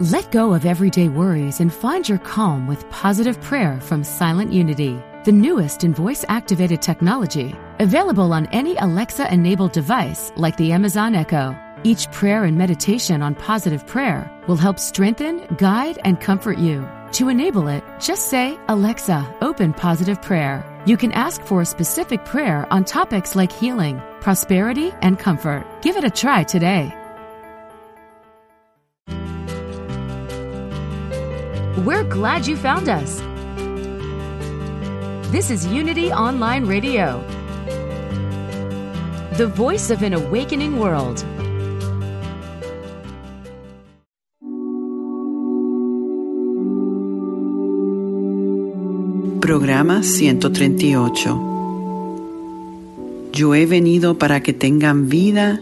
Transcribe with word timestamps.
Let 0.00 0.32
go 0.32 0.54
of 0.54 0.66
everyday 0.66 1.08
worries 1.08 1.60
and 1.60 1.72
find 1.72 2.08
your 2.08 2.18
calm 2.18 2.66
with 2.66 2.90
positive 2.90 3.40
prayer 3.40 3.80
from 3.80 4.02
Silent 4.02 4.52
Unity, 4.52 5.00
the 5.24 5.30
newest 5.30 5.84
in 5.84 5.94
voice 5.94 6.24
activated 6.28 6.82
technology, 6.82 7.54
available 7.78 8.32
on 8.32 8.46
any 8.46 8.76
Alexa 8.78 9.32
enabled 9.32 9.70
device 9.70 10.32
like 10.34 10.56
the 10.56 10.72
Amazon 10.72 11.14
Echo. 11.14 11.56
Each 11.84 12.10
prayer 12.10 12.42
and 12.42 12.58
meditation 12.58 13.22
on 13.22 13.36
positive 13.36 13.86
prayer 13.86 14.28
will 14.48 14.56
help 14.56 14.80
strengthen, 14.80 15.46
guide, 15.58 16.00
and 16.02 16.20
comfort 16.20 16.58
you. 16.58 16.88
To 17.12 17.28
enable 17.28 17.68
it, 17.68 17.84
just 18.00 18.26
say, 18.28 18.58
Alexa, 18.66 19.36
open 19.42 19.72
positive 19.72 20.20
prayer. 20.20 20.64
You 20.86 20.96
can 20.96 21.12
ask 21.12 21.40
for 21.40 21.62
a 21.62 21.66
specific 21.66 22.24
prayer 22.24 22.66
on 22.72 22.84
topics 22.84 23.36
like 23.36 23.52
healing, 23.52 24.02
prosperity, 24.20 24.92
and 25.02 25.20
comfort. 25.20 25.64
Give 25.82 25.96
it 25.96 26.02
a 26.02 26.10
try 26.10 26.42
today. 26.42 26.92
We're 31.82 32.04
glad 32.04 32.46
you 32.46 32.56
found 32.56 32.88
us. 32.88 33.20
This 35.32 35.50
is 35.50 35.66
Unity 35.66 36.12
Online 36.12 36.66
Radio, 36.66 37.18
the 39.36 39.48
voice 39.48 39.90
of 39.90 40.02
an 40.02 40.14
awakening 40.14 40.78
world. 40.78 41.24
Programa 49.40 50.04
138. 50.04 51.36
Yo 53.32 53.54
he 53.56 53.66
venido 53.66 54.16
para 54.16 54.44
que 54.44 54.52
tengan 54.52 55.08
vida 55.08 55.58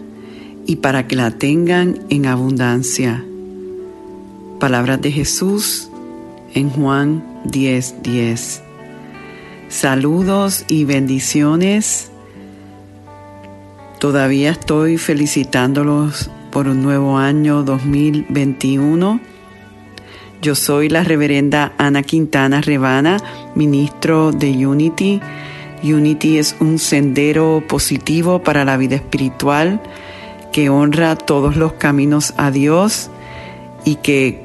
y 0.67 0.77
para 0.77 1.09
que 1.09 1.17
la 1.17 1.31
tengan 1.31 2.01
en 2.11 2.27
abundancia. 2.27 3.25
Palabras 4.61 5.01
de 5.01 5.11
Jesús 5.11 5.89
en 6.55 6.71
Juan 6.71 7.23
10:10. 7.45 8.03
10. 8.03 8.63
Saludos 9.69 10.65
y 10.69 10.85
bendiciones. 10.85 12.11
Todavía 13.99 14.51
estoy 14.51 14.99
felicitándolos 14.99 16.31
por 16.51 16.69
un 16.69 16.83
nuevo 16.83 17.19
año 17.19 17.63
2021 17.63 19.21
yo 20.43 20.57
soy 20.57 20.89
la 20.89 21.05
reverenda 21.05 21.73
Ana 21.79 22.03
Quintana 22.03 22.61
Rebana, 22.61 23.19
ministro 23.55 24.33
de 24.33 24.67
Unity. 24.67 25.21
Unity 25.85 26.39
es 26.39 26.57
un 26.59 26.81
sendero 26.81 27.63
positivo 27.69 28.43
para 28.43 28.65
la 28.65 28.77
vida 28.77 28.97
espiritual 28.97 29.81
que 30.51 30.69
honra 30.69 31.15
todos 31.15 31.55
los 31.55 31.75
caminos 31.75 32.35
a 32.39 32.51
Dios 32.51 33.09
y 33.85 33.97
que 33.97 34.42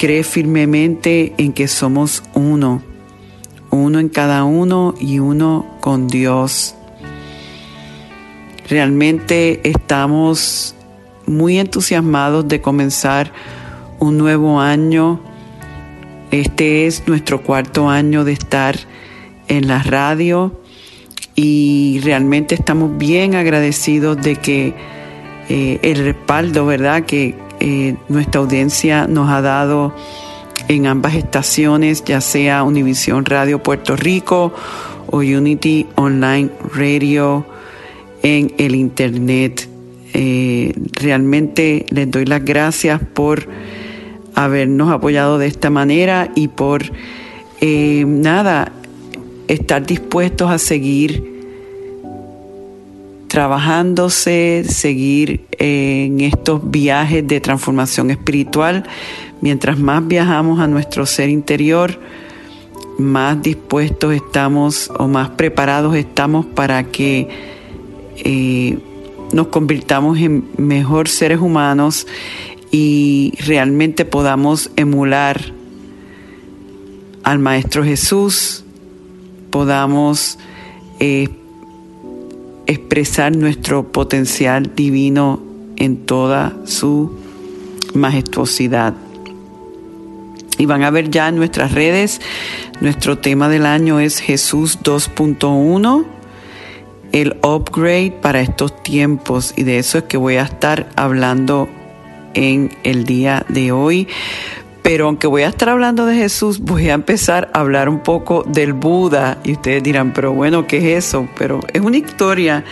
cree 0.00 0.24
firmemente 0.24 1.34
en 1.36 1.52
que 1.52 1.68
somos 1.68 2.22
uno, 2.32 2.80
uno 3.68 3.98
en 3.98 4.08
cada 4.08 4.44
uno 4.44 4.94
y 4.98 5.18
uno 5.18 5.76
con 5.82 6.08
Dios. 6.08 6.74
Realmente 8.66 9.60
estamos 9.68 10.74
muy 11.26 11.58
entusiasmados 11.58 12.48
de 12.48 12.62
comenzar 12.62 13.30
un 13.98 14.16
nuevo 14.16 14.58
año. 14.58 15.20
Este 16.30 16.86
es 16.86 17.06
nuestro 17.06 17.42
cuarto 17.42 17.90
año 17.90 18.24
de 18.24 18.32
estar 18.32 18.78
en 19.48 19.68
la 19.68 19.82
radio 19.82 20.62
y 21.34 22.00
realmente 22.02 22.54
estamos 22.54 22.96
bien 22.96 23.34
agradecidos 23.34 24.16
de 24.22 24.36
que 24.36 24.72
eh, 25.50 25.78
el 25.82 26.02
respaldo, 26.02 26.64
¿verdad?, 26.64 27.04
que 27.04 27.49
eh, 27.60 27.96
nuestra 28.08 28.40
audiencia 28.40 29.06
nos 29.06 29.30
ha 29.30 29.42
dado 29.42 29.94
en 30.68 30.86
ambas 30.86 31.14
estaciones, 31.14 32.04
ya 32.04 32.20
sea 32.20 32.62
Univisión 32.62 33.24
Radio 33.24 33.62
Puerto 33.62 33.96
Rico 33.96 34.52
o 35.08 35.18
Unity 35.18 35.86
Online 35.96 36.48
Radio 36.74 37.44
en 38.22 38.52
el 38.58 38.74
Internet. 38.74 39.68
Eh, 40.14 40.72
realmente 40.92 41.86
les 41.90 42.10
doy 42.10 42.24
las 42.24 42.44
gracias 42.44 43.00
por 43.14 43.48
habernos 44.34 44.90
apoyado 44.90 45.38
de 45.38 45.46
esta 45.46 45.70
manera 45.70 46.30
y 46.34 46.48
por 46.48 46.82
eh, 47.60 48.04
nada, 48.06 48.72
estar 49.48 49.84
dispuestos 49.84 50.50
a 50.50 50.58
seguir 50.58 51.29
trabajándose, 53.30 54.64
seguir 54.68 55.46
en 55.52 56.20
estos 56.20 56.68
viajes 56.68 57.24
de 57.24 57.40
transformación 57.40 58.10
espiritual. 58.10 58.82
Mientras 59.40 59.78
más 59.78 60.04
viajamos 60.08 60.58
a 60.58 60.66
nuestro 60.66 61.06
ser 61.06 61.28
interior, 61.28 61.96
más 62.98 63.40
dispuestos 63.40 64.14
estamos 64.14 64.90
o 64.98 65.06
más 65.06 65.30
preparados 65.30 65.94
estamos 65.94 66.44
para 66.44 66.82
que 66.82 67.28
eh, 68.16 68.76
nos 69.32 69.46
convirtamos 69.46 70.18
en 70.18 70.48
mejor 70.56 71.06
seres 71.06 71.38
humanos 71.38 72.08
y 72.72 73.34
realmente 73.46 74.04
podamos 74.04 74.72
emular 74.74 75.40
al 77.22 77.38
Maestro 77.38 77.84
Jesús, 77.84 78.64
podamos 79.50 80.36
eh, 80.98 81.28
expresar 82.70 83.34
nuestro 83.36 83.90
potencial 83.90 84.76
divino 84.76 85.42
en 85.76 86.06
toda 86.06 86.56
su 86.66 87.10
majestuosidad. 87.94 88.94
Y 90.56 90.66
van 90.66 90.84
a 90.84 90.90
ver 90.90 91.10
ya 91.10 91.28
en 91.28 91.36
nuestras 91.36 91.72
redes, 91.72 92.20
nuestro 92.80 93.18
tema 93.18 93.48
del 93.48 93.66
año 93.66 93.98
es 93.98 94.20
Jesús 94.20 94.78
2.1, 94.84 96.04
el 97.10 97.38
upgrade 97.42 98.12
para 98.12 98.40
estos 98.40 98.80
tiempos. 98.84 99.52
Y 99.56 99.64
de 99.64 99.78
eso 99.78 99.98
es 99.98 100.04
que 100.04 100.16
voy 100.16 100.36
a 100.36 100.42
estar 100.42 100.88
hablando 100.94 101.68
en 102.34 102.70
el 102.84 103.04
día 103.04 103.44
de 103.48 103.72
hoy. 103.72 104.06
Pero 104.82 105.06
aunque 105.06 105.26
voy 105.26 105.42
a 105.42 105.48
estar 105.48 105.68
hablando 105.68 106.06
de 106.06 106.16
Jesús, 106.16 106.60
voy 106.60 106.88
a 106.88 106.94
empezar 106.94 107.50
a 107.52 107.60
hablar 107.60 107.88
un 107.88 108.00
poco 108.00 108.44
del 108.46 108.72
Buda. 108.72 109.38
Y 109.44 109.52
ustedes 109.52 109.82
dirán, 109.82 110.12
pero 110.12 110.32
bueno, 110.32 110.66
¿qué 110.66 110.78
es 110.78 111.06
eso? 111.06 111.28
Pero 111.38 111.60
es 111.72 111.80
una 111.80 111.98
historia 111.98 112.64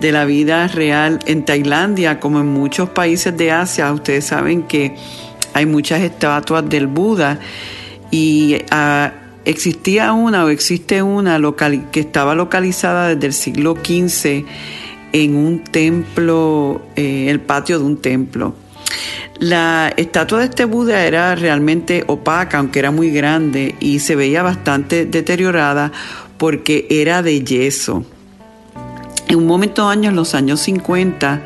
de 0.00 0.12
la 0.12 0.24
vida 0.24 0.66
real 0.68 1.20
en 1.26 1.44
Tailandia, 1.44 2.18
como 2.20 2.40
en 2.40 2.46
muchos 2.46 2.88
países 2.88 3.36
de 3.36 3.52
Asia. 3.52 3.92
Ustedes 3.92 4.24
saben 4.24 4.62
que 4.62 4.96
hay 5.54 5.66
muchas 5.66 6.00
estatuas 6.00 6.68
del 6.68 6.86
Buda 6.86 7.38
y 8.10 8.58
ah, 8.70 9.12
existía 9.44 10.12
una 10.12 10.44
o 10.44 10.48
existe 10.48 11.02
una 11.02 11.40
que 11.90 12.00
estaba 12.00 12.34
localizada 12.34 13.14
desde 13.14 13.26
el 13.26 13.32
siglo 13.32 13.76
XV 13.76 14.44
en 15.12 15.36
un 15.36 15.64
templo, 15.64 16.82
eh, 16.96 17.26
el 17.28 17.40
patio 17.40 17.78
de 17.78 17.84
un 17.84 17.98
templo. 17.98 18.54
La 19.42 19.92
estatua 19.96 20.38
de 20.38 20.44
este 20.44 20.66
Buda 20.66 21.04
era 21.04 21.34
realmente 21.34 22.04
opaca, 22.06 22.58
aunque 22.58 22.78
era 22.78 22.92
muy 22.92 23.10
grande, 23.10 23.74
y 23.80 23.98
se 23.98 24.14
veía 24.14 24.40
bastante 24.44 25.04
deteriorada 25.04 25.90
porque 26.38 26.86
era 26.88 27.22
de 27.22 27.42
yeso. 27.42 28.04
En 29.26 29.38
un 29.38 29.48
momento 29.48 29.88
años, 29.88 30.10
en 30.10 30.16
los 30.16 30.36
años 30.36 30.60
50, 30.60 31.42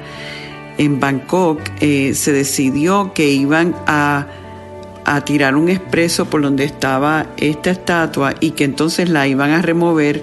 en 0.76 1.00
Bangkok, 1.00 1.62
eh, 1.80 2.12
se 2.12 2.32
decidió 2.32 3.14
que 3.14 3.30
iban 3.30 3.74
a, 3.86 4.26
a 5.06 5.20
tirar 5.22 5.56
un 5.56 5.70
expreso 5.70 6.26
por 6.26 6.42
donde 6.42 6.64
estaba 6.64 7.28
esta 7.38 7.70
estatua 7.70 8.34
y 8.40 8.50
que 8.50 8.64
entonces 8.64 9.08
la 9.08 9.26
iban 9.26 9.52
a 9.52 9.62
remover, 9.62 10.22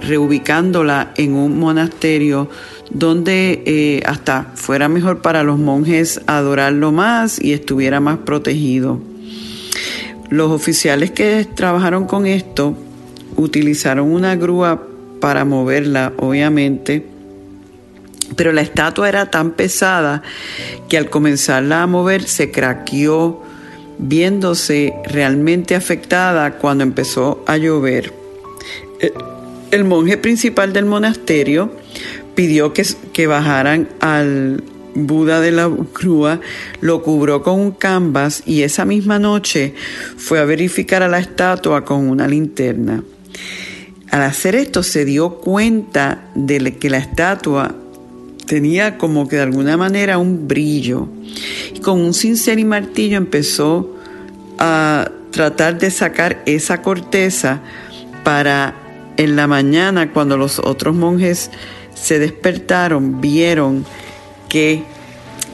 reubicándola 0.00 1.12
en 1.18 1.34
un 1.34 1.60
monasterio 1.60 2.48
donde 2.90 3.62
eh, 3.66 4.02
hasta 4.06 4.52
fuera 4.54 4.88
mejor 4.88 5.20
para 5.20 5.42
los 5.42 5.58
monjes 5.58 6.20
adorarlo 6.26 6.92
más 6.92 7.42
y 7.42 7.52
estuviera 7.52 8.00
más 8.00 8.18
protegido. 8.18 9.00
Los 10.28 10.50
oficiales 10.50 11.10
que 11.10 11.46
trabajaron 11.54 12.06
con 12.06 12.26
esto 12.26 12.76
utilizaron 13.36 14.10
una 14.10 14.34
grúa 14.36 14.82
para 15.20 15.44
moverla, 15.44 16.12
obviamente, 16.16 17.06
pero 18.34 18.52
la 18.52 18.60
estatua 18.60 19.08
era 19.08 19.30
tan 19.30 19.52
pesada 19.52 20.22
que 20.88 20.98
al 20.98 21.10
comenzarla 21.10 21.82
a 21.82 21.86
mover 21.86 22.24
se 22.24 22.50
craqueó, 22.50 23.42
viéndose 23.98 24.92
realmente 25.04 25.74
afectada 25.74 26.58
cuando 26.58 26.82
empezó 26.82 27.44
a 27.46 27.56
llover. 27.56 28.12
Eh, 29.00 29.12
el 29.70 29.84
monje 29.84 30.16
principal 30.16 30.72
del 30.72 30.86
monasterio 30.86 31.72
pidió 32.36 32.72
que, 32.72 32.86
que 33.12 33.26
bajaran 33.26 33.88
al 33.98 34.62
Buda 34.94 35.40
de 35.40 35.50
la 35.50 35.68
Crúa, 35.92 36.40
lo 36.80 37.02
cubrió 37.02 37.42
con 37.42 37.58
un 37.60 37.72
canvas 37.72 38.42
y 38.46 38.62
esa 38.62 38.84
misma 38.84 39.18
noche 39.18 39.74
fue 40.16 40.38
a 40.38 40.44
verificar 40.44 41.02
a 41.02 41.08
la 41.08 41.18
estatua 41.18 41.84
con 41.84 42.08
una 42.08 42.28
linterna. 42.28 43.02
Al 44.10 44.22
hacer 44.22 44.54
esto 44.54 44.82
se 44.84 45.04
dio 45.04 45.38
cuenta 45.38 46.28
de 46.34 46.76
que 46.76 46.88
la 46.88 46.98
estatua 46.98 47.74
tenía 48.46 48.96
como 48.96 49.28
que 49.28 49.36
de 49.36 49.42
alguna 49.42 49.76
manera 49.76 50.18
un 50.18 50.48
brillo. 50.48 51.08
Y 51.74 51.80
con 51.80 52.00
un 52.00 52.14
cincel 52.14 52.60
y 52.60 52.64
martillo 52.64 53.18
empezó 53.18 53.96
a 54.58 55.10
tratar 55.32 55.78
de 55.78 55.90
sacar 55.90 56.42
esa 56.46 56.80
corteza 56.80 57.60
para 58.24 58.85
en 59.16 59.36
la 59.36 59.46
mañana 59.46 60.12
cuando 60.12 60.36
los 60.36 60.58
otros 60.58 60.94
monjes 60.94 61.50
se 61.94 62.18
despertaron, 62.18 63.20
vieron 63.20 63.84
que 64.48 64.82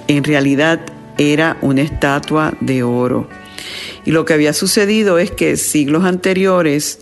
en 0.08 0.24
realidad 0.24 0.80
era 1.18 1.56
una 1.62 1.82
estatua 1.82 2.54
de 2.60 2.82
oro. 2.82 3.28
Y 4.04 4.10
lo 4.10 4.24
que 4.24 4.34
había 4.34 4.52
sucedido 4.52 5.18
es 5.18 5.30
que 5.30 5.56
siglos 5.56 6.04
anteriores 6.04 6.98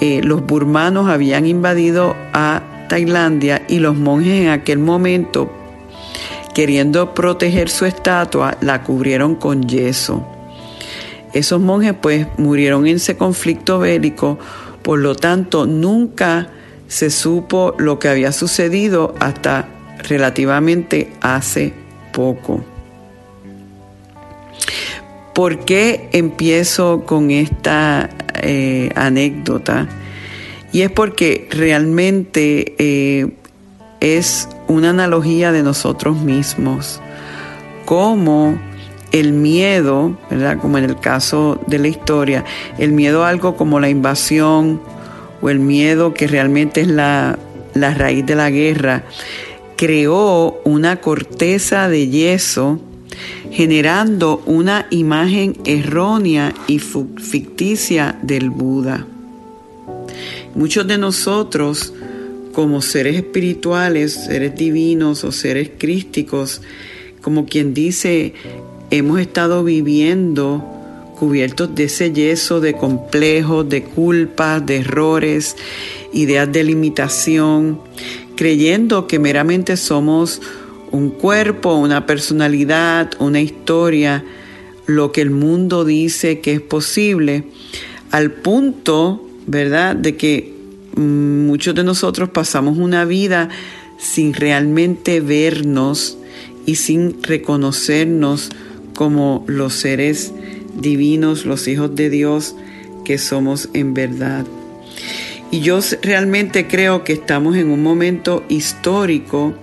eh, 0.00 0.22
los 0.22 0.46
burmanos 0.46 1.08
habían 1.08 1.46
invadido 1.46 2.16
a 2.32 2.86
Tailandia 2.88 3.62
y 3.68 3.80
los 3.80 3.96
monjes 3.96 4.42
en 4.42 4.48
aquel 4.48 4.78
momento, 4.78 5.52
queriendo 6.54 7.12
proteger 7.12 7.68
su 7.68 7.84
estatua, 7.84 8.56
la 8.60 8.82
cubrieron 8.82 9.34
con 9.34 9.68
yeso. 9.68 10.26
Esos 11.32 11.60
monjes 11.60 11.94
pues 12.00 12.26
murieron 12.38 12.86
en 12.86 12.96
ese 12.96 13.16
conflicto 13.16 13.78
bélico, 13.80 14.38
por 14.82 14.98
lo 14.98 15.14
tanto 15.14 15.66
nunca 15.66 16.48
se 16.88 17.10
supo 17.10 17.74
lo 17.78 17.98
que 17.98 18.08
había 18.08 18.32
sucedido 18.32 19.14
hasta 19.20 19.68
relativamente 20.08 21.12
hace 21.20 21.72
poco. 22.12 22.64
¿Por 25.34 25.64
qué 25.64 26.08
empiezo 26.12 27.04
con 27.06 27.30
esta 27.30 28.10
eh, 28.42 28.90
anécdota? 28.96 29.88
Y 30.72 30.82
es 30.82 30.90
porque 30.90 31.48
realmente 31.50 32.74
eh, 32.78 33.32
es 34.00 34.48
una 34.68 34.90
analogía 34.90 35.52
de 35.52 35.62
nosotros 35.62 36.20
mismos, 36.20 37.00
como 37.84 38.58
el 39.12 39.32
miedo, 39.32 40.16
¿verdad? 40.30 40.58
Como 40.58 40.78
en 40.78 40.84
el 40.84 40.98
caso 40.98 41.60
de 41.66 41.78
la 41.78 41.88
historia, 41.88 42.44
el 42.78 42.92
miedo 42.92 43.24
a 43.24 43.28
algo 43.28 43.56
como 43.56 43.80
la 43.80 43.88
invasión 43.88 44.80
o 45.42 45.50
el 45.50 45.58
miedo 45.58 46.14
que 46.14 46.26
realmente 46.26 46.82
es 46.82 46.88
la, 46.88 47.38
la 47.74 47.94
raíz 47.94 48.24
de 48.26 48.34
la 48.34 48.50
guerra, 48.50 49.04
creó 49.76 50.60
una 50.64 51.00
corteza 51.00 51.88
de 51.88 52.08
yeso 52.08 52.80
generando 53.50 54.42
una 54.46 54.86
imagen 54.90 55.56
errónea 55.64 56.54
y 56.68 56.78
ficticia 56.78 58.18
del 58.22 58.50
Buda. 58.50 59.06
Muchos 60.54 60.86
de 60.86 60.98
nosotros, 60.98 61.92
como 62.52 62.82
seres 62.82 63.16
espirituales, 63.16 64.12
seres 64.12 64.54
divinos 64.54 65.24
o 65.24 65.32
seres 65.32 65.70
crísticos, 65.78 66.62
como 67.22 67.46
quien 67.46 67.74
dice, 67.74 68.34
hemos 68.90 69.20
estado 69.20 69.62
viviendo 69.64 70.64
cubiertos 71.18 71.74
de 71.74 71.84
ese 71.84 72.12
yeso 72.12 72.60
de 72.60 72.74
complejos, 72.74 73.68
de 73.68 73.84
culpas, 73.84 74.64
de 74.64 74.78
errores, 74.78 75.56
ideas 76.12 76.50
de 76.50 76.64
limitación, 76.64 77.80
creyendo 78.36 79.06
que 79.06 79.18
meramente 79.18 79.76
somos 79.76 80.40
un 80.90 81.10
cuerpo, 81.10 81.74
una 81.74 82.06
personalidad, 82.06 83.10
una 83.20 83.40
historia, 83.40 84.24
lo 84.86 85.12
que 85.12 85.20
el 85.20 85.30
mundo 85.30 85.84
dice 85.84 86.40
que 86.40 86.54
es 86.54 86.60
posible, 86.60 87.44
al 88.10 88.32
punto, 88.32 89.24
¿verdad?, 89.46 89.94
de 89.94 90.16
que 90.16 90.54
mm, 90.96 91.46
muchos 91.46 91.74
de 91.74 91.84
nosotros 91.84 92.30
pasamos 92.30 92.78
una 92.78 93.04
vida 93.04 93.50
sin 93.98 94.32
realmente 94.32 95.20
vernos 95.20 96.16
y 96.66 96.76
sin 96.76 97.22
reconocernos 97.22 98.50
como 98.94 99.44
los 99.46 99.74
seres 99.74 100.32
divinos, 100.74 101.46
los 101.46 101.68
hijos 101.68 101.94
de 101.94 102.10
Dios 102.10 102.54
que 103.04 103.18
somos 103.18 103.68
en 103.72 103.94
verdad. 103.94 104.44
Y 105.50 105.60
yo 105.60 105.80
realmente 106.02 106.66
creo 106.68 107.02
que 107.02 107.12
estamos 107.14 107.56
en 107.56 107.70
un 107.70 107.82
momento 107.82 108.44
histórico 108.48 109.54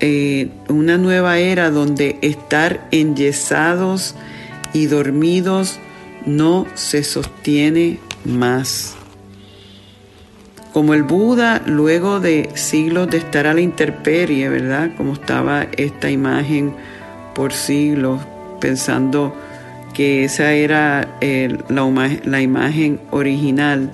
eh, 0.00 0.50
una 0.68 0.98
nueva 0.98 1.38
era 1.38 1.70
donde 1.70 2.18
estar 2.20 2.88
enyesados 2.90 4.14
y 4.72 4.86
dormidos 4.86 5.78
no 6.26 6.66
se 6.74 7.04
sostiene 7.04 8.00
más. 8.24 8.96
Como 10.72 10.94
el 10.94 11.04
Buda, 11.04 11.62
luego 11.64 12.18
de 12.18 12.50
siglos 12.54 13.08
de 13.08 13.18
estar 13.18 13.46
a 13.46 13.54
la 13.54 13.60
intemperie, 13.60 14.48
¿verdad? 14.48 14.90
Como 14.96 15.12
estaba 15.12 15.68
esta 15.76 16.10
imagen 16.10 16.74
por 17.34 17.52
siglos, 17.52 18.20
pensando 18.60 19.34
que 19.94 20.24
esa 20.24 20.52
era 20.52 21.16
eh, 21.20 21.56
la, 21.68 22.18
la 22.24 22.42
imagen 22.42 23.00
original. 23.10 23.90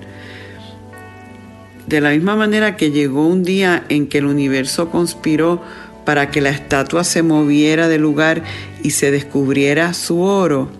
De 1.86 2.00
la 2.00 2.10
misma 2.10 2.36
manera 2.36 2.76
que 2.76 2.90
llegó 2.90 3.26
un 3.26 3.42
día 3.42 3.84
en 3.88 4.06
que 4.06 4.18
el 4.18 4.26
universo 4.26 4.90
conspiró 4.90 5.60
para 6.04 6.30
que 6.30 6.40
la 6.40 6.50
estatua 6.50 7.04
se 7.04 7.22
moviera 7.22 7.88
del 7.88 8.02
lugar 8.02 8.42
y 8.82 8.90
se 8.90 9.10
descubriera 9.10 9.92
su 9.92 10.20
oro. 10.22 10.70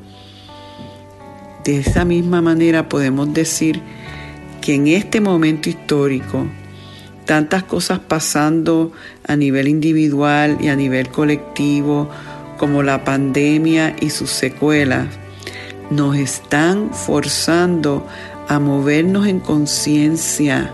De 1.64 1.78
esa 1.78 2.04
misma 2.04 2.40
manera 2.40 2.88
podemos 2.88 3.32
decir 3.34 3.80
que 4.60 4.74
en 4.74 4.86
este 4.88 5.20
momento 5.20 5.68
histórico, 5.68 6.46
tantas 7.26 7.64
cosas 7.64 7.98
pasando 7.98 8.92
a 9.26 9.36
nivel 9.36 9.68
individual 9.68 10.58
y 10.60 10.68
a 10.68 10.76
nivel 10.76 11.08
colectivo, 11.08 12.08
como 12.60 12.82
la 12.82 13.04
pandemia 13.04 13.96
y 14.02 14.10
sus 14.10 14.28
secuelas, 14.28 15.06
nos 15.88 16.14
están 16.14 16.92
forzando 16.92 18.06
a 18.48 18.60
movernos 18.60 19.26
en 19.26 19.40
conciencia 19.40 20.70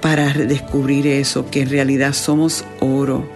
para 0.00 0.32
descubrir 0.32 1.08
eso, 1.08 1.50
que 1.50 1.62
en 1.62 1.70
realidad 1.70 2.12
somos 2.12 2.64
oro. 2.78 3.28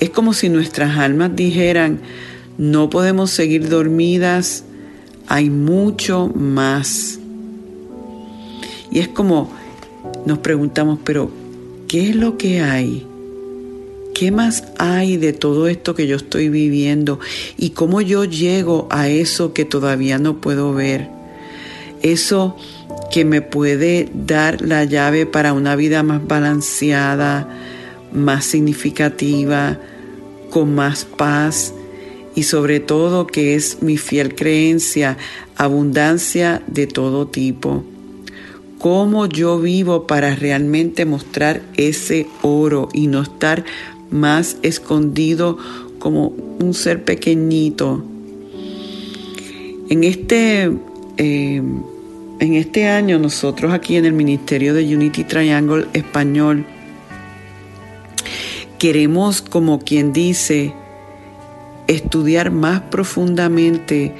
Es 0.00 0.10
como 0.10 0.34
si 0.34 0.50
nuestras 0.50 0.98
almas 0.98 1.34
dijeran, 1.34 2.00
no 2.58 2.90
podemos 2.90 3.30
seguir 3.30 3.70
dormidas, 3.70 4.64
hay 5.26 5.48
mucho 5.48 6.30
más. 6.34 7.18
Y 8.90 8.98
es 8.98 9.08
como 9.08 9.50
nos 10.26 10.40
preguntamos, 10.40 10.98
pero 11.04 11.30
¿qué 11.88 12.10
es 12.10 12.14
lo 12.14 12.36
que 12.36 12.60
hay? 12.60 13.06
¿Qué 14.14 14.30
más 14.30 14.62
hay 14.78 15.16
de 15.16 15.32
todo 15.32 15.66
esto 15.66 15.96
que 15.96 16.06
yo 16.06 16.14
estoy 16.14 16.48
viviendo? 16.48 17.18
¿Y 17.58 17.70
cómo 17.70 18.00
yo 18.00 18.24
llego 18.24 18.86
a 18.90 19.08
eso 19.08 19.52
que 19.52 19.64
todavía 19.64 20.18
no 20.18 20.40
puedo 20.40 20.72
ver? 20.72 21.08
Eso 22.00 22.56
que 23.10 23.24
me 23.24 23.42
puede 23.42 24.08
dar 24.14 24.62
la 24.62 24.84
llave 24.84 25.26
para 25.26 25.52
una 25.52 25.74
vida 25.74 26.04
más 26.04 26.24
balanceada, 26.24 27.48
más 28.12 28.44
significativa, 28.44 29.80
con 30.48 30.76
más 30.76 31.04
paz 31.04 31.74
y 32.36 32.44
sobre 32.44 32.78
todo 32.78 33.26
que 33.26 33.56
es 33.56 33.82
mi 33.82 33.96
fiel 33.96 34.36
creencia, 34.36 35.16
abundancia 35.56 36.62
de 36.68 36.86
todo 36.86 37.26
tipo. 37.26 37.84
Cómo 38.78 39.26
yo 39.26 39.58
vivo 39.58 40.06
para 40.06 40.36
realmente 40.36 41.04
mostrar 41.04 41.62
ese 41.76 42.28
oro 42.42 42.88
y 42.92 43.06
no 43.06 43.22
estar 43.22 43.64
más 44.10 44.58
escondido 44.62 45.58
como 45.98 46.28
un 46.60 46.74
ser 46.74 47.04
pequeñito. 47.04 48.04
En 49.88 50.04
este 50.04 50.70
eh, 51.16 51.62
en 52.40 52.54
este 52.54 52.88
año 52.88 53.18
nosotros 53.18 53.72
aquí 53.72 53.96
en 53.96 54.04
el 54.04 54.12
Ministerio 54.12 54.74
de 54.74 54.84
Unity 54.94 55.24
Triangle 55.24 55.86
Español 55.92 56.66
queremos, 58.78 59.40
como 59.40 59.78
quien 59.78 60.12
dice, 60.12 60.74
estudiar 61.86 62.50
más 62.50 62.80
profundamente 62.82 64.14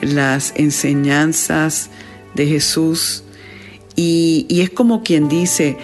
las 0.00 0.52
enseñanzas 0.56 1.90
de 2.34 2.46
Jesús 2.46 3.22
y, 3.94 4.46
es 4.48 4.70
como 4.70 5.02
quien 5.02 5.28
dice, 5.28 5.76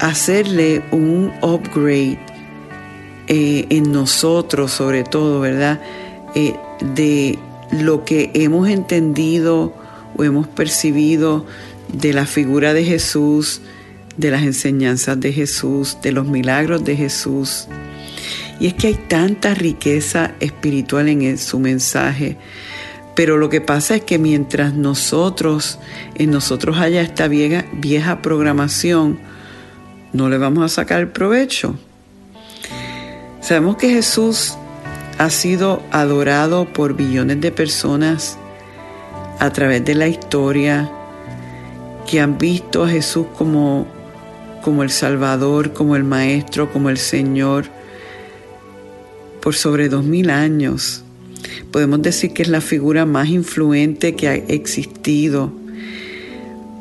hacerle 0.00 0.82
un 0.90 1.32
upgrade 1.42 2.18
eh, 3.32 3.66
en 3.70 3.92
nosotros 3.92 4.72
sobre 4.72 5.04
todo, 5.04 5.38
¿verdad? 5.38 5.80
Eh, 6.34 6.56
de 6.80 7.38
lo 7.70 8.04
que 8.04 8.32
hemos 8.34 8.68
entendido 8.68 9.72
o 10.16 10.24
hemos 10.24 10.48
percibido 10.48 11.46
de 11.92 12.12
la 12.12 12.26
figura 12.26 12.74
de 12.74 12.82
Jesús, 12.82 13.60
de 14.16 14.32
las 14.32 14.42
enseñanzas 14.42 15.20
de 15.20 15.32
Jesús, 15.32 15.98
de 16.02 16.10
los 16.10 16.26
milagros 16.26 16.84
de 16.84 16.96
Jesús. 16.96 17.68
Y 18.58 18.66
es 18.66 18.74
que 18.74 18.88
hay 18.88 18.94
tanta 18.94 19.54
riqueza 19.54 20.32
espiritual 20.40 21.08
en 21.08 21.38
su 21.38 21.60
mensaje. 21.60 22.36
Pero 23.14 23.36
lo 23.36 23.48
que 23.48 23.60
pasa 23.60 23.94
es 23.94 24.02
que 24.02 24.18
mientras 24.18 24.74
nosotros, 24.74 25.78
en 26.16 26.32
nosotros 26.32 26.78
haya 26.78 27.00
esta 27.00 27.28
vieja, 27.28 27.64
vieja 27.74 28.22
programación, 28.22 29.20
no 30.12 30.28
le 30.28 30.36
vamos 30.36 30.64
a 30.64 30.68
sacar 30.68 31.12
provecho. 31.12 31.78
Sabemos 33.40 33.76
que 33.76 33.88
Jesús 33.88 34.56
ha 35.18 35.30
sido 35.30 35.82
adorado 35.90 36.66
por 36.72 36.94
billones 36.94 37.40
de 37.40 37.50
personas 37.50 38.38
a 39.38 39.50
través 39.50 39.84
de 39.84 39.94
la 39.94 40.08
historia 40.08 40.90
que 42.08 42.20
han 42.20 42.38
visto 42.38 42.84
a 42.84 42.88
Jesús 42.88 43.26
como, 43.36 43.86
como 44.62 44.82
el 44.82 44.90
Salvador, 44.90 45.72
como 45.72 45.96
el 45.96 46.04
Maestro, 46.04 46.72
como 46.72 46.90
el 46.90 46.98
Señor 46.98 47.66
por 49.40 49.54
sobre 49.54 49.88
dos 49.88 50.04
mil 50.04 50.30
años. 50.30 51.02
Podemos 51.72 52.02
decir 52.02 52.32
que 52.32 52.42
es 52.42 52.48
la 52.48 52.60
figura 52.60 53.06
más 53.06 53.28
influente 53.28 54.14
que 54.14 54.28
ha 54.28 54.34
existido 54.34 55.52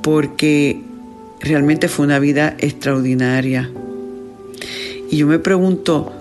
porque 0.01 0.81
realmente 1.39 1.87
fue 1.87 2.05
una 2.05 2.19
vida 2.19 2.55
extraordinaria. 2.59 3.69
Y 5.09 5.17
yo 5.17 5.27
me 5.27 5.39
pregunto, 5.39 6.13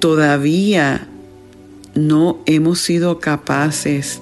¿todavía 0.00 1.06
no 1.94 2.40
hemos 2.46 2.80
sido 2.80 3.20
capaces 3.20 4.20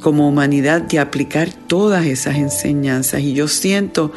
como 0.00 0.28
humanidad 0.28 0.82
de 0.82 0.98
aplicar 0.98 1.52
todas 1.52 2.06
esas 2.06 2.36
enseñanzas? 2.36 3.20
Y 3.20 3.34
yo 3.34 3.48
siento 3.48 4.12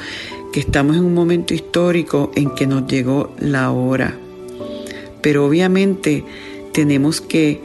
que 0.51 0.61
estamos 0.61 0.97
en 0.97 1.03
un 1.03 1.13
momento 1.13 1.53
histórico 1.53 2.31
en 2.35 2.55
que 2.55 2.65
nos 2.65 2.87
llegó 2.87 3.35
la 3.39 3.71
hora. 3.71 4.17
Pero 5.21 5.45
obviamente 5.45 6.23
tenemos 6.71 7.21
que 7.21 7.61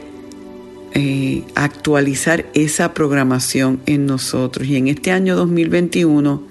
eh, 0.93 1.43
actualizar 1.55 2.45
esa 2.53 2.93
programación 2.93 3.79
en 3.85 4.05
nosotros. 4.05 4.67
Y 4.67 4.75
en 4.75 4.87
este 4.87 5.11
año 5.11 5.35
2021 5.35 6.43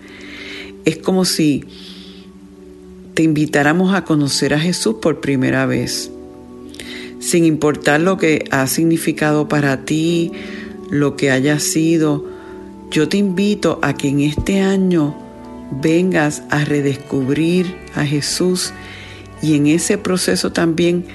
es 0.85 0.97
como 0.99 1.25
si 1.25 1.65
te 3.15 3.23
invitáramos 3.23 3.95
a 3.95 4.05
conocer 4.05 4.55
a 4.55 4.59
Jesús 4.61 4.97
por 5.01 5.21
primera 5.21 5.67
vez, 5.67 6.11
sin 7.25 7.47
importar 7.47 8.03
lo 8.03 8.19
que 8.19 8.45
ha 8.51 8.67
significado 8.67 9.49
para 9.49 9.87
ti, 9.87 10.31
lo 10.91 11.17
que 11.17 11.31
haya 11.31 11.59
sido. 11.59 12.23
Yo 12.91 13.09
te 13.09 13.17
invito 13.17 13.79
a 13.81 13.95
que 13.95 14.09
en 14.09 14.21
este 14.21 14.61
año 14.61 15.17
vengas 15.71 16.43
a 16.51 16.67
redescubrir 16.67 17.75
a 17.95 18.05
Jesús 18.05 18.75
y 19.41 19.57
en 19.57 19.69
ese 19.69 19.97
proceso 19.97 20.53
también 20.53 21.07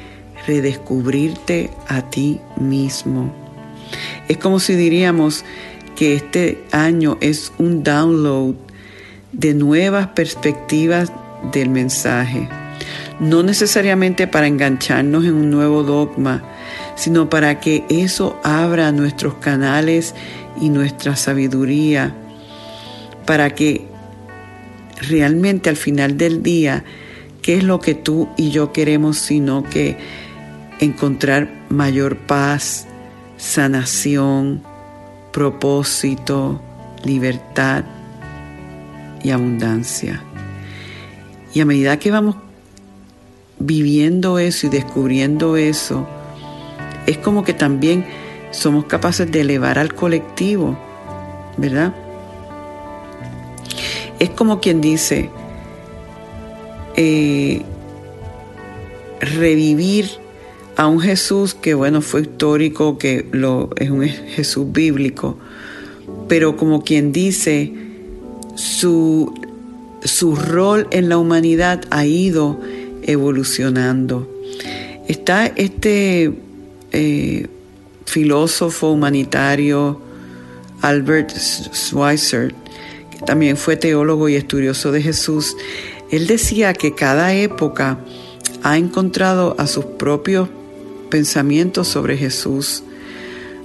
redescubrirte 0.47 1.69
a 1.87 2.09
ti 2.09 2.39
mismo. 2.59 3.31
Es 4.27 4.37
como 4.37 4.59
si 4.59 4.73
diríamos 4.73 5.45
que 5.95 6.15
este 6.15 6.63
año 6.71 7.19
es 7.21 7.51
un 7.59 7.83
download 7.83 8.55
de 9.31 9.53
nuevas 9.53 10.07
perspectivas 10.07 11.11
del 11.51 11.69
mensaje, 11.69 12.49
no 13.19 13.43
necesariamente 13.43 14.27
para 14.27 14.47
engancharnos 14.47 15.25
en 15.25 15.33
un 15.33 15.51
nuevo 15.51 15.83
dogma, 15.83 16.43
sino 16.95 17.29
para 17.29 17.59
que 17.59 17.85
eso 17.89 18.39
abra 18.43 18.91
nuestros 18.91 19.35
canales 19.35 20.15
y 20.59 20.69
nuestra 20.69 21.15
sabiduría, 21.15 22.15
para 23.25 23.53
que 23.55 23.87
realmente 25.09 25.69
al 25.69 25.77
final 25.77 26.17
del 26.17 26.43
día, 26.43 26.83
¿qué 27.41 27.57
es 27.57 27.63
lo 27.63 27.79
que 27.79 27.93
tú 27.93 28.29
y 28.37 28.51
yo 28.51 28.71
queremos 28.71 29.17
sino 29.17 29.63
que 29.63 29.97
encontrar 30.79 31.49
mayor 31.69 32.17
paz, 32.17 32.87
sanación, 33.37 34.63
propósito, 35.31 36.61
libertad 37.03 37.83
y 39.23 39.31
abundancia. 39.31 40.23
Y 41.53 41.61
a 41.61 41.65
medida 41.65 41.97
que 41.97 42.11
vamos 42.11 42.35
viviendo 43.59 44.39
eso 44.39 44.67
y 44.67 44.69
descubriendo 44.69 45.57
eso, 45.57 46.07
es 47.05 47.17
como 47.17 47.43
que 47.43 47.53
también 47.53 48.05
somos 48.51 48.85
capaces 48.85 49.31
de 49.31 49.41
elevar 49.41 49.77
al 49.77 49.93
colectivo, 49.93 50.77
¿verdad? 51.57 51.93
Es 54.19 54.29
como 54.31 54.59
quien 54.59 54.81
dice, 54.81 55.29
eh, 56.95 57.61
revivir 59.19 60.09
a 60.75 60.87
un 60.87 60.99
Jesús 60.99 61.53
que, 61.53 61.73
bueno, 61.73 62.01
fue 62.01 62.21
histórico, 62.21 62.97
que 62.97 63.27
lo, 63.31 63.69
es 63.77 63.89
un 63.89 64.03
Jesús 64.03 64.71
bíblico, 64.71 65.37
pero 66.27 66.57
como 66.57 66.83
quien 66.83 67.11
dice, 67.11 67.73
su, 68.55 69.33
su 70.03 70.35
rol 70.35 70.87
en 70.91 71.09
la 71.09 71.17
humanidad 71.17 71.81
ha 71.89 72.05
ido 72.05 72.59
evolucionando. 73.09 74.29
Está 75.07 75.47
este 75.47 76.31
eh, 76.91 77.47
filósofo 78.05 78.91
humanitario, 78.91 80.01
Albert 80.81 81.31
Schweitzer, 81.31 82.53
que 83.11 83.19
también 83.25 83.57
fue 83.57 83.75
teólogo 83.75 84.29
y 84.29 84.35
estudioso 84.35 84.91
de 84.91 85.01
Jesús, 85.01 85.55
él 86.11 86.25
decía 86.25 86.73
que 86.73 86.95
cada 86.95 87.33
época 87.33 87.99
ha 88.63 88.77
encontrado 88.77 89.55
a 89.59 89.67
sus 89.67 89.85
propios 89.85 90.49
pensamientos 91.09 91.87
sobre 91.87 92.17
Jesús, 92.17 92.83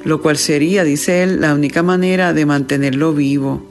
lo 0.05 0.21
cual 0.21 0.37
sería, 0.37 0.85
dice 0.85 1.23
él, 1.23 1.41
la 1.41 1.55
única 1.55 1.83
manera 1.83 2.35
de 2.35 2.45
mantenerlo 2.45 3.15
vivo. 3.15 3.65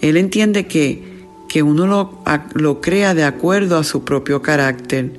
Él 0.00 0.16
entiende 0.16 0.66
que, 0.66 1.07
que 1.48 1.62
uno 1.62 1.86
lo, 1.86 2.22
lo 2.54 2.80
crea 2.80 3.14
de 3.14 3.24
acuerdo 3.24 3.78
a 3.78 3.84
su 3.84 4.04
propio 4.04 4.42
carácter 4.42 5.10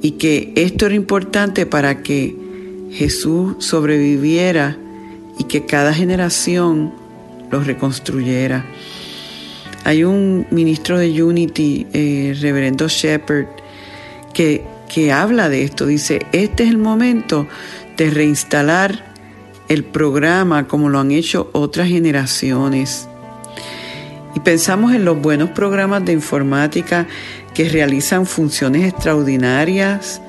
y 0.00 0.12
que 0.12 0.52
esto 0.56 0.86
era 0.86 0.94
importante 0.94 1.66
para 1.66 2.02
que 2.02 2.36
Jesús 2.92 3.56
sobreviviera 3.58 4.76
y 5.38 5.44
que 5.44 5.66
cada 5.66 5.92
generación 5.92 6.92
lo 7.50 7.62
reconstruyera. 7.62 8.64
Hay 9.84 10.02
un 10.02 10.46
ministro 10.50 10.98
de 10.98 11.22
Unity, 11.22 11.86
eh, 11.92 12.36
reverendo 12.40 12.88
Shepherd, 12.88 13.46
que 14.32 14.64
que 14.86 15.12
habla 15.12 15.48
de 15.48 15.62
esto. 15.62 15.86
Dice, 15.86 16.26
este 16.32 16.64
es 16.64 16.70
el 16.70 16.78
momento 16.78 17.46
de 17.96 18.10
reinstalar 18.10 19.14
el 19.68 19.84
programa 19.84 20.68
como 20.68 20.88
lo 20.88 21.00
han 21.00 21.10
hecho 21.10 21.50
otras 21.52 21.88
generaciones. 21.88 23.08
Y 24.36 24.40
pensamos 24.40 24.92
en 24.92 25.06
los 25.06 25.18
buenos 25.18 25.48
programas 25.48 26.04
de 26.04 26.12
informática 26.12 27.06
que 27.54 27.70
realizan 27.70 28.26
funciones 28.26 28.86
extraordinarias. 28.86 30.20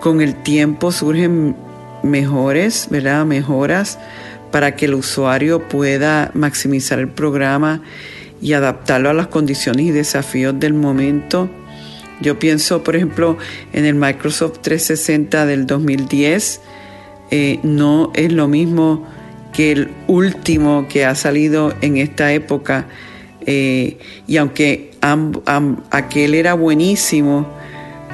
Con 0.00 0.22
el 0.22 0.42
tiempo 0.42 0.90
surgen 0.90 1.54
mejores, 2.02 2.88
¿verdad? 2.90 3.26
Mejoras 3.26 3.98
para 4.50 4.74
que 4.74 4.86
el 4.86 4.94
usuario 4.94 5.68
pueda 5.68 6.30
maximizar 6.32 6.98
el 6.98 7.10
programa 7.10 7.82
y 8.40 8.54
adaptarlo 8.54 9.10
a 9.10 9.12
las 9.12 9.26
condiciones 9.26 9.84
y 9.84 9.90
desafíos 9.90 10.58
del 10.58 10.72
momento. 10.72 11.50
Yo 12.22 12.38
pienso, 12.38 12.82
por 12.82 12.96
ejemplo, 12.96 13.36
en 13.74 13.84
el 13.84 13.96
Microsoft 13.96 14.60
360 14.62 15.44
del 15.44 15.66
2010, 15.66 16.62
eh, 17.30 17.60
no 17.62 18.12
es 18.14 18.32
lo 18.32 18.48
mismo 18.48 19.06
que 19.52 19.72
el 19.72 19.90
último 20.06 20.86
que 20.88 21.04
ha 21.04 21.14
salido 21.14 21.74
en 21.82 21.98
esta 21.98 22.32
época. 22.32 22.86
Eh, 23.46 23.98
y 24.26 24.36
aunque 24.36 24.92
aquel 25.90 26.34
era 26.34 26.54
buenísimo, 26.54 27.46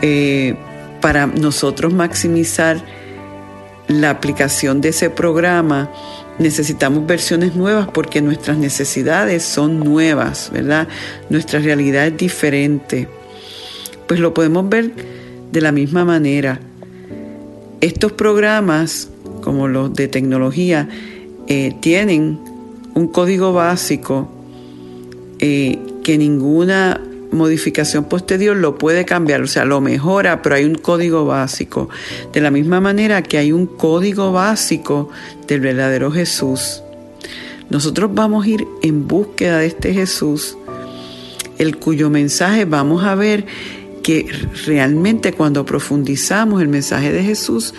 eh, 0.03 0.55
para 1.01 1.27
nosotros 1.27 1.93
maximizar 1.93 2.83
la 3.89 4.11
aplicación 4.11 4.81
de 4.81 4.91
ese 4.91 5.11
programa, 5.11 5.91
necesitamos 6.39 7.07
versiones 7.07 7.55
nuevas 7.57 7.89
porque 7.93 8.21
nuestras 8.21 8.59
necesidades 8.59 9.43
son 9.43 9.81
nuevas, 9.81 10.51
¿verdad? 10.53 10.89
Nuestra 11.31 11.61
realidad 11.61 12.07
es 12.07 12.17
diferente 12.17 13.09
pues 14.09 14.19
lo 14.19 14.35
podemos 14.35 14.69
ver 14.69 14.91
de 15.53 15.61
la 15.61 15.71
misma 15.71 16.05
manera. 16.05 16.59
Estos 17.81 18.11
programas, 18.13 19.11
como 19.43 19.69
los 19.69 19.95
de 19.95 20.09
tecnología, 20.09 20.89
eh, 21.47 21.77
tienen 21.81 22.41
un 22.95 23.07
código 23.09 23.53
básico 23.53 24.29
que 25.39 26.19
ninguna 26.19 27.01
modificación 27.31 28.05
posterior 28.05 28.57
lo 28.57 28.79
puede 28.79 29.05
cambiar, 29.05 29.43
o 29.43 29.47
sea, 29.47 29.65
lo 29.65 29.81
mejora, 29.81 30.43
pero 30.43 30.57
hay 30.57 30.65
un 30.65 30.75
código 30.75 31.25
básico. 31.27 31.89
De 32.33 32.41
la 32.41 32.51
misma 32.51 32.81
manera 32.81 33.23
que 33.23 33.39
hay 33.39 33.53
un 33.53 33.67
código 33.67 34.33
básico 34.33 35.11
del 35.47 35.61
verdadero 35.61 36.11
Jesús. 36.11 36.83
Nosotros 37.71 38.11
vamos 38.15 38.47
a 38.47 38.49
ir 38.49 38.67
en 38.83 39.07
búsqueda 39.07 39.59
de 39.59 39.67
este 39.67 39.93
Jesús, 39.93 40.57
el 41.59 41.77
cuyo 41.77 42.09
mensaje 42.09 42.65
vamos 42.65 43.05
a 43.05 43.15
ver 43.15 43.45
que 44.03 44.27
realmente 44.65 45.33
cuando 45.35 45.67
profundizamos 45.67 46.63
el 46.63 46.69
mensaje 46.69 47.13
de 47.13 47.23
Jesús 47.23 47.75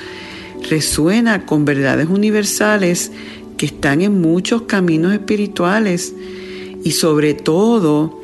resuena 0.70 1.46
con 1.46 1.66
verdades 1.66 2.08
universales 2.08 3.12
que 3.58 3.66
están 3.66 4.02
en 4.02 4.22
muchos 4.22 4.64
caminos 4.64 5.14
espirituales 5.14 6.14
y 6.84 6.92
sobre 6.92 7.34
todo 7.34 8.20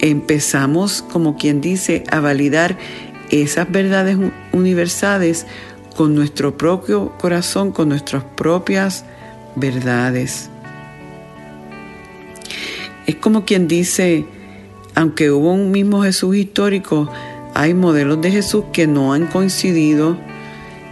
empezamos, 0.00 1.02
como 1.02 1.36
quien 1.36 1.60
dice, 1.60 2.04
a 2.10 2.20
validar 2.20 2.78
esas 3.30 3.70
verdades 3.70 4.16
universales 4.52 5.46
con 5.96 6.14
nuestro 6.14 6.56
propio 6.56 7.12
corazón, 7.18 7.72
con 7.72 7.88
nuestras 7.88 8.24
propias 8.24 9.04
verdades. 9.56 10.50
Es 13.06 13.16
como 13.16 13.44
quien 13.44 13.68
dice, 13.68 14.24
aunque 14.94 15.30
hubo 15.30 15.52
un 15.52 15.70
mismo 15.70 16.02
Jesús 16.02 16.36
histórico, 16.36 17.10
hay 17.54 17.74
modelos 17.74 18.20
de 18.20 18.30
Jesús 18.30 18.64
que 18.72 18.86
no 18.86 19.12
han 19.12 19.26
coincidido 19.26 20.16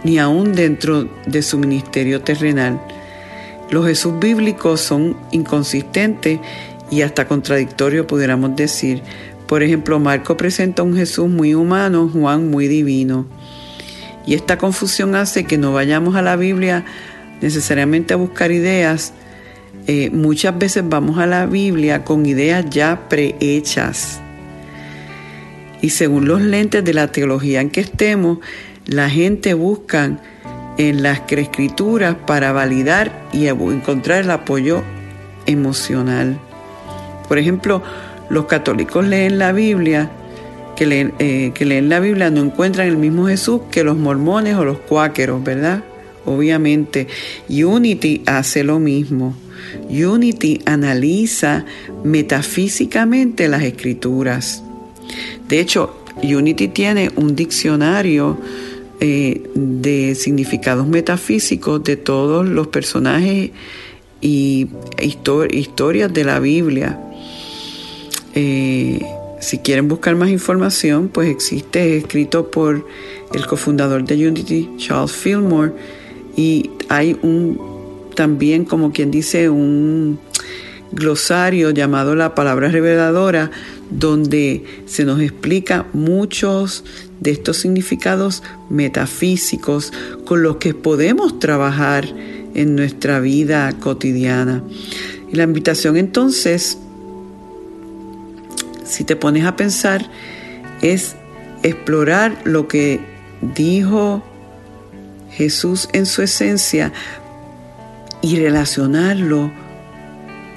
ni 0.03 0.19
aún 0.19 0.53
dentro 0.53 1.09
de 1.25 1.41
su 1.41 1.57
ministerio 1.57 2.21
terrenal. 2.21 2.79
Los 3.71 3.85
Jesús 3.85 4.19
bíblicos 4.19 4.81
son 4.81 5.15
inconsistentes 5.31 6.39
y 6.89 7.01
hasta 7.01 7.27
contradictorios, 7.27 8.05
pudiéramos 8.07 8.55
decir. 8.55 9.03
Por 9.47 9.63
ejemplo, 9.63 9.99
Marco 9.99 10.37
presenta 10.37 10.83
un 10.83 10.95
Jesús 10.95 11.29
muy 11.29 11.53
humano, 11.53 12.09
Juan 12.11 12.49
muy 12.49 12.67
divino. 12.67 13.27
Y 14.25 14.33
esta 14.33 14.57
confusión 14.57 15.15
hace 15.15 15.45
que 15.45 15.57
no 15.57 15.73
vayamos 15.73 16.15
a 16.15 16.21
la 16.21 16.35
Biblia 16.35 16.85
necesariamente 17.41 18.13
a 18.13 18.17
buscar 18.17 18.51
ideas. 18.51 19.13
Eh, 19.87 20.09
muchas 20.11 20.57
veces 20.57 20.83
vamos 20.87 21.17
a 21.17 21.25
la 21.25 21.45
Biblia 21.45 22.03
con 22.03 22.25
ideas 22.25 22.65
ya 22.69 23.07
prehechas. 23.09 24.19
Y 25.81 25.91
según 25.91 26.27
los 26.27 26.41
lentes 26.41 26.83
de 26.83 26.93
la 26.93 27.11
teología 27.11 27.61
en 27.61 27.69
que 27.69 27.81
estemos, 27.81 28.39
la 28.85 29.09
gente 29.09 29.53
busca 29.53 30.19
en 30.79 31.03
las 31.03 31.21
escrituras 31.29 32.15
para 32.25 32.53
validar 32.53 33.27
y 33.33 33.47
encontrar 33.47 34.23
el 34.23 34.31
apoyo 34.31 34.81
emocional. 35.45 36.39
Por 37.27 37.37
ejemplo, 37.37 37.83
los 38.29 38.45
católicos 38.45 39.05
leen 39.05 39.39
la 39.39 39.51
Biblia, 39.51 40.09
que 40.77 40.85
leen, 40.85 41.13
eh, 41.19 41.51
que 41.53 41.65
leen 41.65 41.89
la 41.89 41.99
Biblia 41.99 42.29
no 42.29 42.41
encuentran 42.41 42.87
el 42.87 42.95
mismo 42.95 43.27
Jesús 43.27 43.61
que 43.69 43.83
los 43.83 43.97
mormones 43.97 44.55
o 44.55 44.63
los 44.63 44.79
cuáqueros, 44.79 45.43
¿verdad? 45.43 45.83
Obviamente. 46.25 47.07
Unity 47.49 48.23
hace 48.25 48.63
lo 48.63 48.79
mismo. 48.79 49.35
Unity 49.89 50.61
analiza 50.65 51.65
metafísicamente 52.05 53.49
las 53.49 53.63
escrituras. 53.63 54.63
De 55.49 55.59
hecho, 55.59 56.03
Unity 56.23 56.69
tiene 56.69 57.11
un 57.17 57.35
diccionario 57.35 58.37
eh, 58.99 59.41
de 59.55 60.15
significados 60.15 60.87
metafísicos 60.87 61.83
de 61.83 61.95
todos 61.95 62.47
los 62.47 62.67
personajes 62.67 63.51
y 64.21 64.67
historias 65.01 66.13
de 66.13 66.23
la 66.23 66.39
Biblia. 66.39 66.99
Eh, 68.35 69.01
si 69.39 69.59
quieren 69.59 69.87
buscar 69.87 70.15
más 70.15 70.29
información, 70.29 71.07
pues 71.07 71.29
existe, 71.29 71.97
escrito 71.97 72.51
por 72.51 72.85
el 73.33 73.45
cofundador 73.47 74.03
de 74.03 74.27
Unity, 74.27 74.69
Charles 74.77 75.13
Fillmore, 75.13 75.71
y 76.35 76.69
hay 76.89 77.17
un 77.21 77.59
también, 78.15 78.65
como 78.65 78.91
quien 78.91 79.11
dice, 79.11 79.49
un 79.49 80.19
glosario 80.91 81.71
llamado 81.71 82.15
La 82.15 82.35
Palabra 82.35 82.69
Reveladora, 82.69 83.51
donde 83.89 84.63
se 84.85 85.05
nos 85.05 85.21
explica 85.21 85.87
muchos 85.93 86.83
de 87.19 87.31
estos 87.31 87.57
significados 87.57 88.43
metafísicos 88.69 89.91
con 90.25 90.43
los 90.43 90.57
que 90.57 90.73
podemos 90.73 91.39
trabajar 91.39 92.07
en 92.55 92.75
nuestra 92.75 93.19
vida 93.19 93.71
cotidiana. 93.79 94.63
Y 95.31 95.35
la 95.35 95.43
invitación 95.43 95.97
entonces, 95.97 96.77
si 98.83 99.03
te 99.03 99.15
pones 99.15 99.45
a 99.45 99.55
pensar, 99.55 100.09
es 100.81 101.15
explorar 101.63 102.41
lo 102.45 102.67
que 102.67 102.99
dijo 103.55 104.23
Jesús 105.31 105.89
en 105.93 106.05
su 106.05 106.21
esencia 106.21 106.91
y 108.21 108.37
relacionarlo 108.37 109.51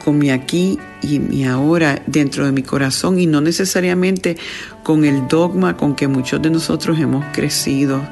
con 0.04 0.18
mi 0.18 0.30
aquí 0.30 0.78
y 1.02 1.18
mi 1.18 1.44
ahora 1.44 2.02
dentro 2.06 2.44
de 2.44 2.52
mi 2.52 2.62
corazón 2.62 3.18
y 3.18 3.26
no 3.26 3.40
necesariamente 3.40 4.36
con 4.82 5.04
el 5.04 5.28
dogma 5.28 5.76
con 5.76 5.94
que 5.94 6.08
muchos 6.08 6.40
de 6.42 6.50
nosotros 6.50 6.98
hemos 6.98 7.24
crecido. 7.32 8.02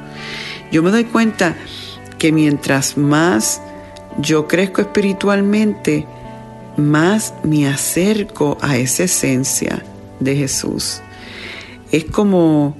Yo 0.71 0.83
me 0.83 0.91
doy 0.91 1.03
cuenta 1.05 1.55
que 2.17 2.31
mientras 2.31 2.97
más 2.97 3.61
yo 4.19 4.47
crezco 4.47 4.81
espiritualmente, 4.81 6.05
más 6.77 7.33
me 7.43 7.67
acerco 7.67 8.57
a 8.61 8.77
esa 8.77 9.03
esencia 9.03 9.83
de 10.19 10.35
Jesús. 10.35 11.01
Es 11.91 12.05
como, 12.05 12.75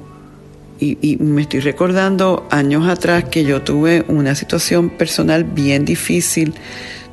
y, 0.80 1.18
me 1.18 1.44
estoy 1.44 1.60
recordando 1.60 2.48
años 2.50 2.88
atrás 2.88 3.26
que 3.26 3.44
yo 3.44 3.62
tuve 3.62 4.06
una 4.08 4.36
situación 4.36 4.90
personal 4.90 5.44
bien 5.44 5.86
difícil 5.86 6.54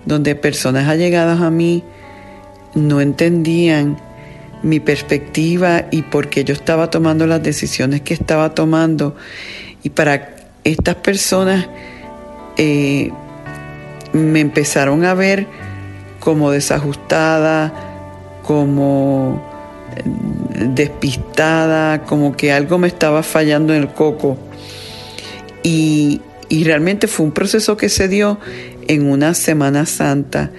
donde 0.09 0.35
personas 0.35 0.89
allegadas 0.89 1.43
a 1.43 1.51
mí 1.51 1.85
no 2.75 3.01
entendían 3.03 3.99
mi 4.63 4.81
perspectiva 4.81 5.85
y 5.91 6.03
por 6.03 6.29
qué 6.29 6.45
yo 6.45 6.55
estaba 6.55 6.91
tomando 6.91 7.27
las 7.27 7.43
decisiones 7.43 8.01
que 8.01 8.15
estaba 8.15 8.55
tomando. 8.55 9.15
Y 9.83 9.91
para 9.91 10.35
estas 10.65 10.97
personas 10.97 11.69
eh, 12.57 13.13
me 14.13 14.41
empezaron 14.41 15.05
a 15.05 15.13
ver 15.13 15.47
como 16.21 16.51
desajustada, 16.51 17.73
como 18.43 19.47
despistada, 20.75 22.03
como 22.05 22.35
que 22.35 22.51
algo 22.51 22.79
me 22.79 22.89
estaba 22.89 23.23
fallando 23.23 23.75
en 23.75 23.83
el 23.83 23.89
coco. 23.89 24.39
Y, 25.63 26.23
y 26.49 26.65
realmente 26.65 27.09
fue 27.09 27.27
un 27.27 27.33
proceso 27.33 27.77
que 27.77 27.91
se 27.91 28.09
dio 28.09 28.39
en 28.89 29.07
una 29.07 29.35
Semana 29.35 29.87
Santa. 29.87 30.51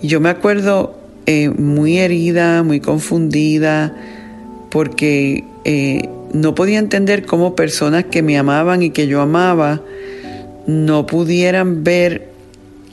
Y 0.00 0.08
yo 0.08 0.20
me 0.20 0.28
acuerdo 0.28 0.98
eh, 1.26 1.48
muy 1.48 1.98
herida, 1.98 2.62
muy 2.62 2.80
confundida, 2.80 3.94
porque 4.70 5.44
eh, 5.64 6.08
no 6.32 6.54
podía 6.54 6.78
entender 6.78 7.26
cómo 7.26 7.56
personas 7.56 8.04
que 8.04 8.22
me 8.22 8.38
amaban 8.38 8.82
y 8.82 8.90
que 8.90 9.06
yo 9.06 9.20
amaba 9.20 9.80
no 10.66 11.06
pudieran 11.06 11.82
ver 11.82 12.28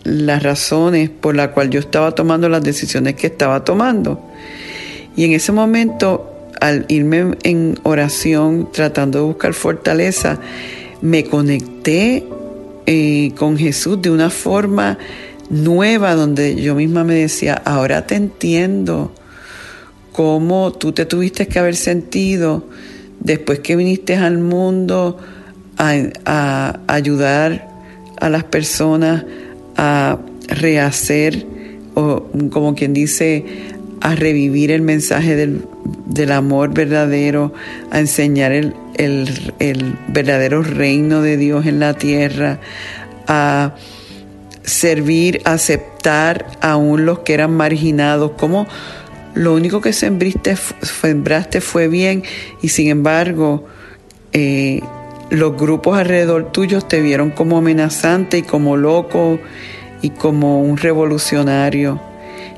las 0.03 0.41
razones 0.41 1.09
por 1.09 1.35
las 1.35 1.49
cuales 1.49 1.73
yo 1.73 1.79
estaba 1.79 2.13
tomando 2.13 2.49
las 2.49 2.63
decisiones 2.63 3.15
que 3.15 3.27
estaba 3.27 3.63
tomando. 3.63 4.21
Y 5.15 5.25
en 5.25 5.33
ese 5.33 5.51
momento, 5.51 6.31
al 6.61 6.85
irme 6.87 7.35
en 7.43 7.77
oración, 7.83 8.69
tratando 8.71 9.19
de 9.19 9.25
buscar 9.25 9.53
fortaleza, 9.53 10.39
me 11.01 11.23
conecté 11.25 12.23
eh, 12.89 13.33
con 13.35 13.57
Jesús 13.57 14.01
de 14.01 14.09
una 14.09 14.29
forma 14.29 14.97
nueva, 15.49 16.15
donde 16.15 16.55
yo 16.55 16.73
misma 16.73 17.03
me 17.03 17.15
decía, 17.15 17.61
ahora 17.65 18.07
te 18.07 18.15
entiendo 18.15 19.11
cómo 20.13 20.71
tú 20.71 20.93
te 20.93 21.05
tuviste 21.05 21.47
que 21.47 21.59
haber 21.59 21.75
sentido 21.75 22.65
después 23.19 23.59
que 23.59 23.75
viniste 23.75 24.15
al 24.15 24.37
mundo 24.37 25.17
a, 25.77 26.79
ayudar 26.87 27.67
a 28.21 28.29
las 28.29 28.45
personas 28.45 29.25
a 29.75 30.19
rehacer 30.47 31.45
o 31.93 32.23
como 32.51 32.73
quien 32.73 32.93
dice 32.93 33.45
a 33.99 34.15
revivir 34.15 34.71
el 34.71 34.81
mensaje 34.81 35.35
del, 35.35 35.65
del 36.05 36.31
amor 36.31 36.73
verdadero, 36.73 37.53
a 37.91 37.99
enseñar 37.99 38.53
el, 38.53 38.73
el, 38.97 39.97
verdadero 40.07 40.63
reino 40.63 41.21
de 41.21 41.37
Dios 41.37 41.65
en 41.65 41.79
la 41.79 41.93
tierra, 41.93 42.59
a 43.27 43.75
servir, 44.63 45.41
aceptar 45.45 46.45
aún 46.61 47.05
los 47.05 47.19
que 47.19 47.33
eran 47.33 47.51
marginados, 47.55 48.31
como 48.37 48.67
lo 49.33 49.53
único 49.53 49.81
que 49.81 49.93
sembraste, 49.93 51.61
fue 51.61 51.87
bien 51.87 52.23
y 52.61 52.69
sin 52.69 52.87
embargo 52.89 53.65
eh, 54.33 54.81
los 55.29 55.55
grupos 55.55 55.97
alrededor 55.97 56.51
tuyos 56.51 56.87
te 56.87 57.01
vieron 57.01 57.29
como 57.31 57.57
amenazante 57.57 58.39
y 58.39 58.41
como 58.41 58.77
loco 58.77 59.39
y 60.01 60.09
como 60.09 60.61
un 60.61 60.77
revolucionario 60.77 62.01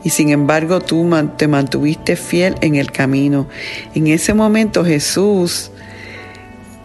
y 0.03 0.09
sin 0.09 0.29
embargo 0.29 0.79
tú 0.79 1.09
te 1.37 1.47
mantuviste 1.47 2.15
fiel 2.15 2.55
en 2.61 2.75
el 2.75 2.91
camino. 2.91 3.47
En 3.95 4.07
ese 4.07 4.33
momento 4.33 4.85
Jesús 4.85 5.71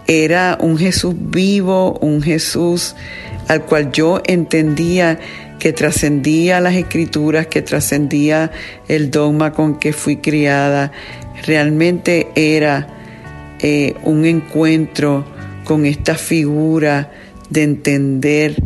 era 0.07 0.59
un 0.61 0.79
Jesús 0.79 1.15
vivo, 1.19 1.99
un 2.01 2.23
Jesús 2.23 2.95
al 3.49 3.65
cual 3.65 3.93
yo 3.93 4.23
entendía 4.25 5.19
que 5.59 5.73
trascendía 5.73 6.61
las 6.61 6.75
escrituras, 6.75 7.47
que 7.47 7.63
trascendía 7.63 8.51
el 8.89 9.11
dogma 9.11 9.53
con 9.53 9.79
que 9.79 9.93
fui 9.93 10.17
criada. 10.17 10.93
Realmente 11.47 12.29
era 12.35 12.87
eh, 13.61 13.95
un 14.03 14.25
encuentro 14.25 15.25
con 15.65 15.87
esta 15.87 16.17
figura 16.17 17.11
de 17.49 17.63
entender 17.63 18.57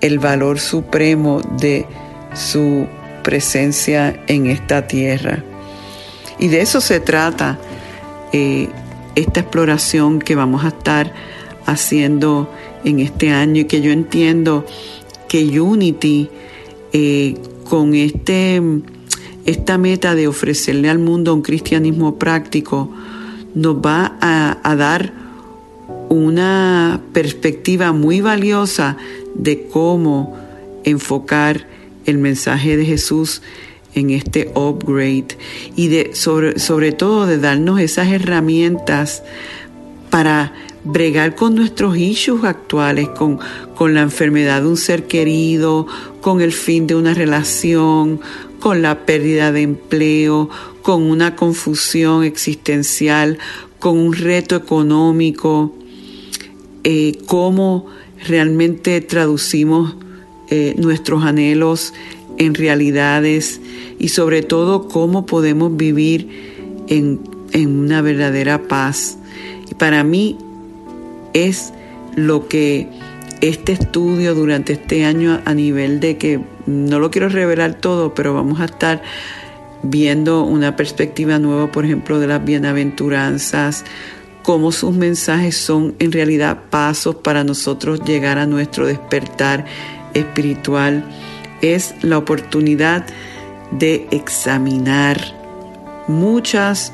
el 0.00 0.18
valor 0.18 0.60
supremo 0.60 1.40
de 1.58 1.86
su 2.34 2.86
presencia 3.22 4.22
en 4.26 4.46
esta 4.46 4.86
tierra. 4.86 5.42
Y 6.38 6.48
de 6.48 6.60
eso 6.60 6.80
se 6.80 7.00
trata, 7.00 7.58
eh, 8.32 8.68
esta 9.14 9.40
exploración 9.40 10.18
que 10.18 10.34
vamos 10.34 10.64
a 10.64 10.68
estar 10.68 11.12
haciendo 11.66 12.50
en 12.84 13.00
este 13.00 13.30
año 13.30 13.62
y 13.62 13.64
que 13.64 13.80
yo 13.80 13.90
entiendo 13.90 14.66
que 15.28 15.60
Unity 15.60 16.28
eh, 16.92 17.36
con 17.68 17.94
este, 17.94 18.60
esta 19.46 19.78
meta 19.78 20.14
de 20.14 20.28
ofrecerle 20.28 20.90
al 20.90 20.98
mundo 20.98 21.34
un 21.34 21.42
cristianismo 21.42 22.18
práctico 22.18 22.90
nos 23.54 23.76
va 23.76 24.18
a 24.20 24.76
dar 24.76 25.12
una 26.08 27.00
perspectiva 27.12 27.92
muy 27.92 28.20
valiosa 28.20 28.96
de 29.34 29.66
cómo 29.68 30.36
enfocar 30.84 31.66
el 32.06 32.18
mensaje 32.18 32.76
de 32.76 32.84
Jesús 32.84 33.42
en 33.94 34.10
este 34.10 34.50
upgrade 34.54 35.36
y 35.76 35.88
de 35.88 36.14
sobre, 36.14 36.58
sobre 36.58 36.92
todo 36.92 37.26
de 37.26 37.38
darnos 37.38 37.80
esas 37.80 38.08
herramientas 38.08 39.22
para 40.10 40.52
bregar 40.84 41.34
con 41.34 41.54
nuestros 41.54 41.96
issues 41.96 42.44
actuales, 42.44 43.08
con, 43.08 43.38
con 43.74 43.94
la 43.94 44.02
enfermedad 44.02 44.62
de 44.62 44.68
un 44.68 44.76
ser 44.76 45.06
querido, 45.06 45.86
con 46.20 46.40
el 46.40 46.52
fin 46.52 46.86
de 46.86 46.94
una 46.94 47.14
relación, 47.14 48.20
con 48.60 48.82
la 48.82 49.06
pérdida 49.06 49.50
de 49.50 49.62
empleo, 49.62 50.50
con 50.82 51.02
una 51.02 51.36
confusión 51.36 52.24
existencial, 52.24 53.38
con 53.78 53.98
un 53.98 54.12
reto 54.12 54.56
económico, 54.56 55.74
eh, 56.84 57.18
cómo 57.26 57.86
realmente 58.26 59.00
traducimos 59.00 59.96
eh, 60.50 60.74
nuestros 60.76 61.24
anhelos 61.24 61.94
en 62.38 62.54
realidades 62.54 63.60
y 64.04 64.08
sobre 64.08 64.42
todo 64.42 64.86
cómo 64.86 65.24
podemos 65.24 65.78
vivir 65.78 66.28
en, 66.88 67.20
en 67.52 67.78
una 67.78 68.02
verdadera 68.02 68.68
paz. 68.68 69.16
Y 69.70 69.74
para 69.76 70.04
mí 70.04 70.36
es 71.32 71.72
lo 72.14 72.46
que 72.46 72.86
este 73.40 73.72
estudio 73.72 74.34
durante 74.34 74.74
este 74.74 75.06
año 75.06 75.40
a 75.46 75.54
nivel 75.54 76.00
de 76.00 76.18
que 76.18 76.38
no 76.66 76.98
lo 76.98 77.10
quiero 77.10 77.30
revelar 77.30 77.80
todo, 77.80 78.12
pero 78.12 78.34
vamos 78.34 78.60
a 78.60 78.66
estar 78.66 79.00
viendo 79.82 80.44
una 80.44 80.76
perspectiva 80.76 81.38
nueva, 81.38 81.72
por 81.72 81.86
ejemplo, 81.86 82.20
de 82.20 82.26
las 82.26 82.44
bienaventuranzas, 82.44 83.86
cómo 84.42 84.70
sus 84.70 84.94
mensajes 84.94 85.56
son 85.56 85.94
en 85.98 86.12
realidad 86.12 86.64
pasos 86.68 87.14
para 87.14 87.42
nosotros 87.42 88.02
llegar 88.04 88.36
a 88.36 88.44
nuestro 88.44 88.86
despertar 88.86 89.64
espiritual. 90.12 91.10
Es 91.62 91.94
la 92.02 92.18
oportunidad 92.18 93.06
de 93.78 94.06
examinar 94.10 95.20
muchas 96.08 96.92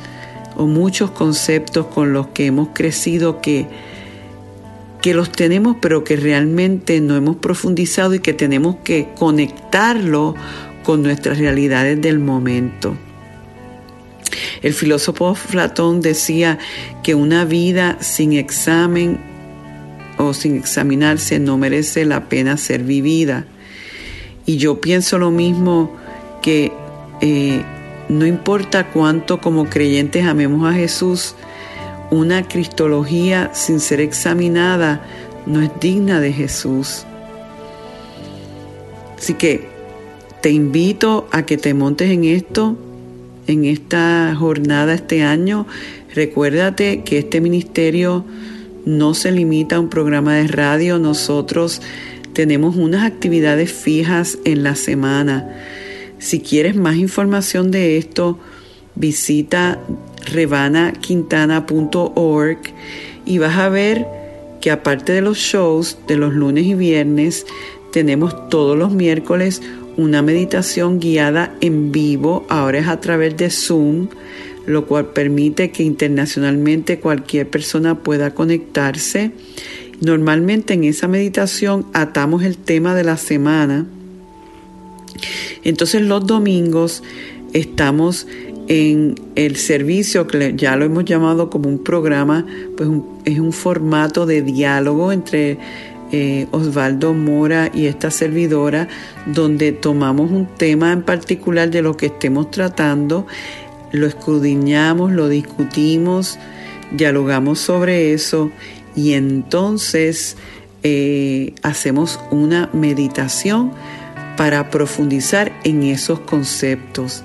o 0.56 0.66
muchos 0.66 1.10
conceptos 1.10 1.86
con 1.86 2.12
los 2.12 2.28
que 2.28 2.46
hemos 2.46 2.68
crecido 2.72 3.40
que, 3.40 3.66
que 5.00 5.14
los 5.14 5.30
tenemos 5.30 5.76
pero 5.80 6.04
que 6.04 6.16
realmente 6.16 7.00
no 7.00 7.16
hemos 7.16 7.36
profundizado 7.36 8.14
y 8.14 8.20
que 8.20 8.32
tenemos 8.32 8.76
que 8.84 9.08
conectarlo 9.18 10.34
con 10.82 11.02
nuestras 11.02 11.38
realidades 11.38 12.00
del 12.00 12.18
momento. 12.18 12.96
El 14.62 14.74
filósofo 14.74 15.36
Platón 15.50 16.00
decía 16.00 16.58
que 17.02 17.14
una 17.14 17.44
vida 17.44 17.98
sin 18.00 18.32
examen 18.32 19.18
o 20.18 20.34
sin 20.34 20.56
examinarse 20.56 21.38
no 21.38 21.56
merece 21.56 22.04
la 22.04 22.28
pena 22.28 22.56
ser 22.56 22.82
vivida. 22.82 23.46
Y 24.44 24.58
yo 24.58 24.80
pienso 24.80 25.18
lo 25.18 25.30
mismo 25.30 25.96
que 26.42 26.72
eh, 27.20 27.62
no 28.08 28.26
importa 28.26 28.88
cuánto 28.88 29.40
como 29.40 29.66
creyentes 29.66 30.24
amemos 30.24 30.68
a 30.68 30.74
Jesús, 30.74 31.34
una 32.10 32.46
cristología 32.46 33.50
sin 33.54 33.80
ser 33.80 34.00
examinada 34.00 35.06
no 35.46 35.60
es 35.62 35.70
digna 35.80 36.20
de 36.20 36.32
Jesús. 36.32 37.04
Así 39.16 39.34
que 39.34 39.68
te 40.40 40.50
invito 40.50 41.28
a 41.30 41.44
que 41.44 41.56
te 41.56 41.74
montes 41.74 42.10
en 42.10 42.24
esto, 42.24 42.76
en 43.46 43.64
esta 43.64 44.34
jornada 44.34 44.94
este 44.94 45.22
año. 45.22 45.66
Recuérdate 46.14 47.02
que 47.04 47.18
este 47.18 47.40
ministerio 47.40 48.24
no 48.86 49.14
se 49.14 49.30
limita 49.30 49.76
a 49.76 49.80
un 49.80 49.90
programa 49.90 50.34
de 50.34 50.48
radio, 50.48 50.98
nosotros 50.98 51.82
tenemos 52.32 52.76
unas 52.76 53.04
actividades 53.04 53.72
fijas 53.72 54.38
en 54.44 54.62
la 54.62 54.74
semana. 54.74 55.54
Si 56.20 56.40
quieres 56.40 56.76
más 56.76 56.96
información 56.96 57.70
de 57.70 57.98
esto, 57.98 58.38
visita 58.94 59.80
revanaquintana.org 60.26 62.58
y 63.24 63.38
vas 63.38 63.56
a 63.56 63.70
ver 63.70 64.06
que 64.60 64.70
aparte 64.70 65.12
de 65.12 65.22
los 65.22 65.38
shows 65.38 65.98
de 66.06 66.16
los 66.16 66.34
lunes 66.34 66.66
y 66.66 66.74
viernes, 66.74 67.46
tenemos 67.90 68.50
todos 68.50 68.78
los 68.78 68.92
miércoles 68.92 69.62
una 69.96 70.22
meditación 70.22 71.00
guiada 71.00 71.56
en 71.60 71.90
vivo, 71.90 72.46
ahora 72.48 72.78
es 72.78 72.86
a 72.86 73.00
través 73.00 73.36
de 73.36 73.50
Zoom, 73.50 74.06
lo 74.66 74.86
cual 74.86 75.06
permite 75.06 75.72
que 75.72 75.82
internacionalmente 75.82 77.00
cualquier 77.00 77.48
persona 77.48 78.02
pueda 78.02 78.34
conectarse. 78.34 79.32
Normalmente 80.00 80.74
en 80.74 80.84
esa 80.84 81.08
meditación 81.08 81.86
atamos 81.92 82.44
el 82.44 82.56
tema 82.56 82.94
de 82.94 83.02
la 83.04 83.16
semana. 83.16 83.86
Entonces 85.64 86.02
los 86.02 86.26
domingos 86.26 87.02
estamos 87.52 88.26
en 88.68 89.16
el 89.34 89.56
servicio 89.56 90.26
que 90.26 90.54
ya 90.56 90.76
lo 90.76 90.84
hemos 90.84 91.04
llamado 91.04 91.50
como 91.50 91.68
un 91.68 91.82
programa, 91.82 92.46
pues 92.76 92.88
es 93.24 93.40
un 93.40 93.52
formato 93.52 94.26
de 94.26 94.42
diálogo 94.42 95.10
entre 95.10 95.58
eh, 96.12 96.46
Osvaldo 96.52 97.12
Mora 97.12 97.70
y 97.74 97.86
esta 97.86 98.10
servidora, 98.10 98.88
donde 99.26 99.72
tomamos 99.72 100.30
un 100.30 100.46
tema 100.46 100.92
en 100.92 101.02
particular 101.02 101.70
de 101.70 101.82
lo 101.82 101.96
que 101.96 102.06
estemos 102.06 102.50
tratando, 102.50 103.26
lo 103.92 104.06
escudriñamos, 104.06 105.10
lo 105.10 105.28
discutimos, 105.28 106.38
dialogamos 106.92 107.58
sobre 107.58 108.12
eso 108.12 108.50
y 108.94 109.12
entonces 109.14 110.36
eh, 110.82 111.54
hacemos 111.62 112.20
una 112.30 112.70
meditación 112.72 113.72
para 114.40 114.70
profundizar 114.70 115.52
en 115.64 115.82
esos 115.82 116.20
conceptos. 116.20 117.24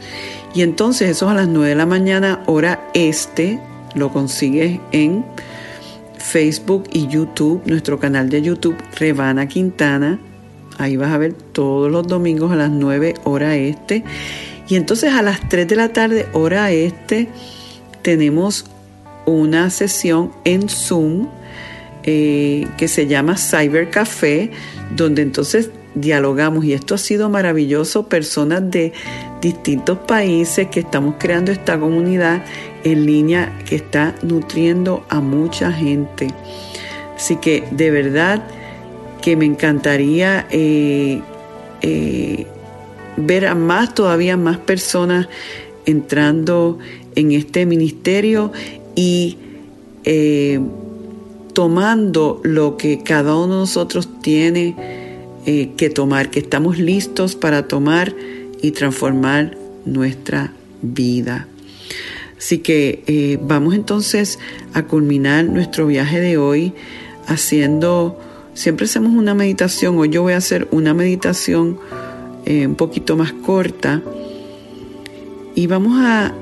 Y 0.54 0.64
entonces 0.64 1.12
eso 1.12 1.30
a 1.30 1.34
las 1.34 1.48
9 1.48 1.70
de 1.70 1.76
la 1.76 1.86
mañana, 1.86 2.44
hora 2.46 2.90
este, 2.94 3.58
lo 3.94 4.12
consigues 4.12 4.82
en 4.92 5.24
Facebook 6.18 6.90
y 6.92 7.08
YouTube, 7.08 7.62
nuestro 7.68 8.02
canal 8.02 8.28
de 8.30 8.42
YouTube, 8.42 8.76
Revana 9.00 9.48
Quintana. 9.48 10.20
Ahí 10.78 10.98
vas 10.98 11.14
a 11.14 11.18
ver 11.18 11.32
todos 11.32 11.90
los 11.90 12.06
domingos 12.06 12.52
a 12.52 12.58
las 12.58 12.70
9 12.70 13.14
hora 13.24 13.56
este. 13.56 14.04
Y 14.68 14.76
entonces 14.76 15.14
a 15.14 15.22
las 15.22 15.48
3 15.48 15.70
de 15.70 15.76
la 15.78 15.94
tarde 15.94 16.28
hora 16.34 16.70
este 16.74 17.30
tenemos 18.02 18.66
una 19.26 19.70
sesión 19.70 20.34
en 20.44 20.68
Zoom 20.68 21.30
eh, 22.04 22.68
que 22.76 22.90
se 22.90 23.08
llama 23.08 23.38
Cyber 23.38 23.90
Café, 23.90 24.52
donde 24.98 25.22
entonces 25.22 25.70
dialogamos 25.96 26.66
y 26.66 26.74
esto 26.74 26.96
ha 26.96 26.98
sido 26.98 27.30
maravilloso, 27.30 28.08
personas 28.08 28.70
de 28.70 28.94
distintos 29.42 29.98
países 30.00 30.68
que 30.68 30.82
estamos 30.82 31.16
creando 31.18 31.52
esta 31.52 31.80
comunidad 31.80 32.44
en 32.84 33.06
línea 33.06 33.58
que 33.68 33.78
está 33.78 34.16
nutriendo 34.22 35.06
a 35.10 35.20
mucha 35.22 35.72
gente. 35.72 36.28
Así 37.16 37.38
que 37.38 37.64
de 37.72 37.92
verdad 37.92 38.44
que 39.22 39.36
me 39.36 39.46
encantaría 39.46 40.46
eh, 40.52 41.22
eh, 41.82 42.46
ver 43.18 43.48
a 43.48 43.56
más, 43.56 43.94
todavía 43.94 44.38
más 44.38 44.58
personas 44.58 45.28
entrando 45.86 46.78
en 47.16 47.32
este 47.32 47.66
ministerio 47.66 48.52
y 48.96 49.38
eh, 50.04 50.60
tomando 51.54 52.42
lo 52.44 52.78
que 52.78 53.02
cada 53.02 53.36
uno 53.36 53.54
de 53.54 53.60
nosotros 53.62 54.10
tiene 54.22 55.05
que 55.46 55.92
tomar, 55.94 56.32
que 56.32 56.40
estamos 56.40 56.80
listos 56.80 57.36
para 57.36 57.68
tomar 57.68 58.16
y 58.62 58.72
transformar 58.72 59.58
nuestra 59.86 60.54
vida. 60.82 61.48
Así 62.38 62.60
que 62.60 63.04
eh, 63.08 63.40
vamos 63.42 63.76
entonces 63.76 64.40
a 64.74 64.84
culminar 64.84 65.46
nuestro 65.46 65.88
viaje 65.88 66.20
de 66.20 66.38
hoy 66.38 66.74
haciendo, 67.28 68.20
siempre 68.54 68.86
hacemos 68.86 69.14
una 69.14 69.34
meditación, 69.34 69.98
hoy 69.98 70.10
yo 70.10 70.22
voy 70.22 70.34
a 70.34 70.38
hacer 70.38 70.68
una 70.72 70.94
meditación 70.94 71.80
eh, 72.46 72.68
un 72.68 72.76
poquito 72.76 73.16
más 73.16 73.34
corta 73.34 74.02
y 75.56 75.68
vamos 75.68 75.98
a, 76.00 76.36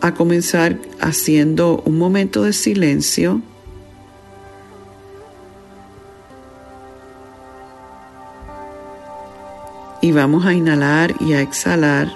a 0.00 0.14
comenzar 0.14 0.78
haciendo 1.00 1.82
un 1.84 1.98
momento 1.98 2.42
de 2.42 2.52
silencio. 2.52 3.42
Y 10.08 10.12
vamos 10.12 10.46
a 10.46 10.54
inhalar 10.54 11.14
y 11.20 11.34
a 11.34 11.42
exhalar. 11.42 12.10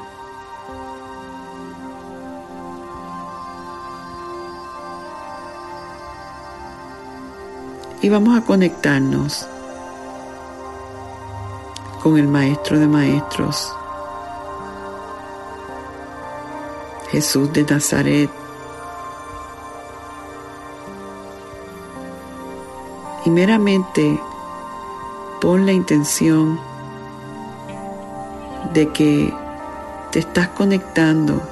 Y 8.00 8.08
vamos 8.08 8.34
a 8.34 8.46
conectarnos 8.46 9.46
con 12.02 12.16
el 12.16 12.28
Maestro 12.28 12.78
de 12.78 12.86
Maestros, 12.86 13.70
Jesús 17.10 17.52
de 17.52 17.64
Nazaret. 17.64 18.30
Y 23.26 23.28
meramente 23.28 24.18
pon 25.42 25.66
la 25.66 25.72
intención 25.72 26.71
de 28.72 28.88
que 28.90 29.32
te 30.10 30.18
estás 30.18 30.48
conectando 30.48 31.42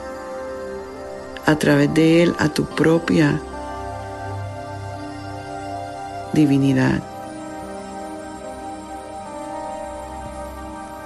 a 1.46 1.57
través 1.57 1.92
de 1.94 2.23
Él 2.23 2.35
a 2.38 2.49
tu 2.49 2.64
propia 2.64 3.40
divinidad. 6.33 7.03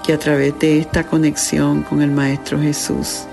Que 0.03 0.13
a 0.13 0.19
través 0.19 0.59
de 0.59 0.81
esta 0.81 1.05
conexión 1.05 1.83
con 1.83 2.03
el 2.03 2.11
Maestro 2.11 2.61
Jesús 2.61 3.25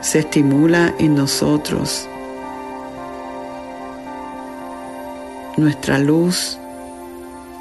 se 0.00 0.20
estimula 0.20 0.94
en 0.98 1.14
nosotros 1.14 2.08
nuestra 5.56 5.98
luz, 5.98 6.58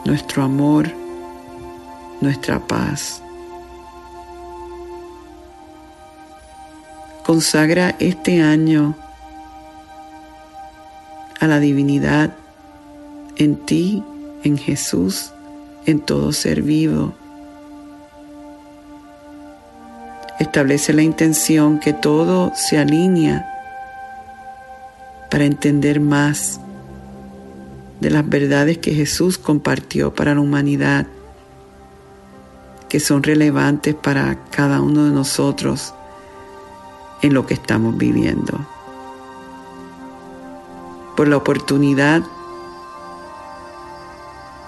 nuestro 0.05 0.43
amor, 0.43 0.87
nuestra 2.21 2.59
paz. 2.59 3.21
Consagra 7.25 7.95
este 7.99 8.41
año 8.41 8.95
a 11.39 11.47
la 11.47 11.59
divinidad 11.59 12.33
en 13.35 13.57
ti, 13.57 14.03
en 14.43 14.57
Jesús, 14.57 15.31
en 15.85 15.99
todo 15.99 16.31
ser 16.31 16.61
vivo. 16.61 17.13
Establece 20.39 20.93
la 20.93 21.01
intención 21.01 21.79
que 21.79 21.93
todo 21.93 22.51
se 22.55 22.77
alinea 22.77 23.45
para 25.29 25.45
entender 25.45 25.99
más 25.99 26.59
de 27.99 28.09
las 28.09 28.27
verdades 28.27 28.77
que 28.77 28.93
Jesús 28.93 29.37
compartió 29.37 30.13
para 30.13 30.35
la 30.35 30.41
humanidad, 30.41 31.07
que 32.89 32.99
son 32.99 33.23
relevantes 33.23 33.95
para 33.95 34.35
cada 34.49 34.81
uno 34.81 35.05
de 35.05 35.11
nosotros 35.11 35.93
en 37.21 37.33
lo 37.33 37.45
que 37.45 37.53
estamos 37.53 37.97
viviendo. 37.97 38.65
Por 41.15 41.27
la 41.27 41.37
oportunidad 41.37 42.23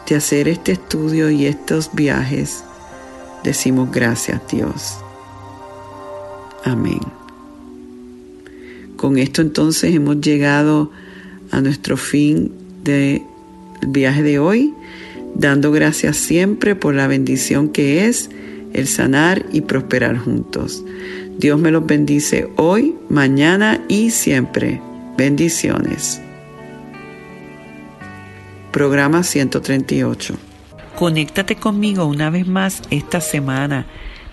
de 0.07 0.15
hacer 0.15 0.47
este 0.47 0.71
estudio 0.71 1.29
y 1.29 1.45
estos 1.45 1.91
viajes, 1.93 2.63
decimos 3.43 3.91
gracias 3.91 4.41
Dios. 4.49 4.97
Amén. 6.65 6.99
Con 8.97 9.17
esto 9.17 9.41
entonces 9.41 9.95
hemos 9.95 10.19
llegado 10.19 10.91
a 11.51 11.61
nuestro 11.61 11.95
fin 11.95 12.51
del 12.83 13.21
viaje 13.87 14.23
de 14.23 14.39
hoy, 14.39 14.73
dando 15.35 15.71
gracias 15.71 16.17
siempre 16.17 16.75
por 16.75 16.95
la 16.95 17.07
bendición 17.07 17.69
que 17.69 18.05
es 18.05 18.29
el 18.73 18.87
sanar 18.87 19.45
y 19.51 19.61
prosperar 19.61 20.17
juntos. 20.17 20.83
Dios 21.37 21.59
me 21.59 21.71
los 21.71 21.85
bendice 21.85 22.49
hoy, 22.57 22.95
mañana 23.09 23.81
y 23.87 24.11
siempre. 24.11 24.81
Bendiciones. 25.17 26.21
Programa 28.71 29.23
138. 29.23 30.35
Conéctate 30.97 31.55
conmigo 31.55 32.05
una 32.05 32.29
vez 32.29 32.47
más 32.47 32.81
esta 32.89 33.21
semana 33.21 33.85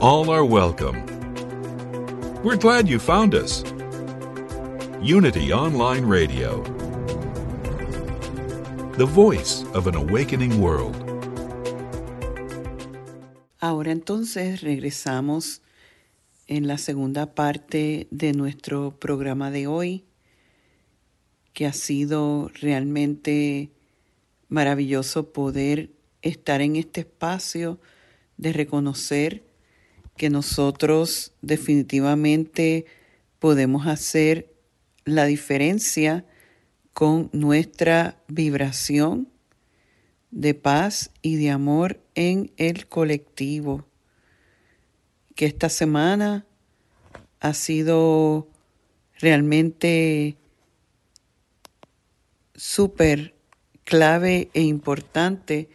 All 0.00 0.30
are 0.30 0.44
welcome. 0.44 1.04
We're 2.44 2.56
glad 2.56 2.88
you 2.88 3.00
found 3.00 3.34
us. 3.34 3.64
Unity 5.02 5.52
Online 5.52 6.04
Radio, 6.04 6.62
the 8.96 9.04
voice 9.04 9.64
of 9.74 9.88
an 9.88 9.96
awakening 9.96 10.60
world. 10.60 10.94
Ahora 13.60 13.90
entonces 13.90 14.60
regresamos 14.60 15.62
en 16.46 16.68
la 16.68 16.78
segunda 16.78 17.34
parte 17.34 18.06
de 18.12 18.34
nuestro 18.34 18.92
programa 19.00 19.50
de 19.50 19.66
hoy, 19.66 20.04
que 21.54 21.66
ha 21.66 21.72
sido 21.72 22.52
realmente 22.60 23.72
maravilloso 24.48 25.32
poder 25.32 25.90
estar 26.22 26.60
en 26.60 26.76
este 26.76 27.00
espacio 27.00 27.80
de 28.36 28.52
reconocer 28.52 29.47
que 30.18 30.28
nosotros 30.28 31.32
definitivamente 31.40 32.84
podemos 33.38 33.86
hacer 33.86 34.52
la 35.04 35.24
diferencia 35.24 36.26
con 36.92 37.30
nuestra 37.32 38.20
vibración 38.28 39.28
de 40.30 40.52
paz 40.52 41.10
y 41.22 41.36
de 41.36 41.50
amor 41.50 42.00
en 42.14 42.52
el 42.58 42.88
colectivo. 42.88 43.86
Que 45.34 45.46
esta 45.46 45.70
semana 45.70 46.44
ha 47.40 47.54
sido 47.54 48.48
realmente 49.20 50.36
súper 52.56 53.34
clave 53.84 54.50
e 54.52 54.62
importante 54.62 55.70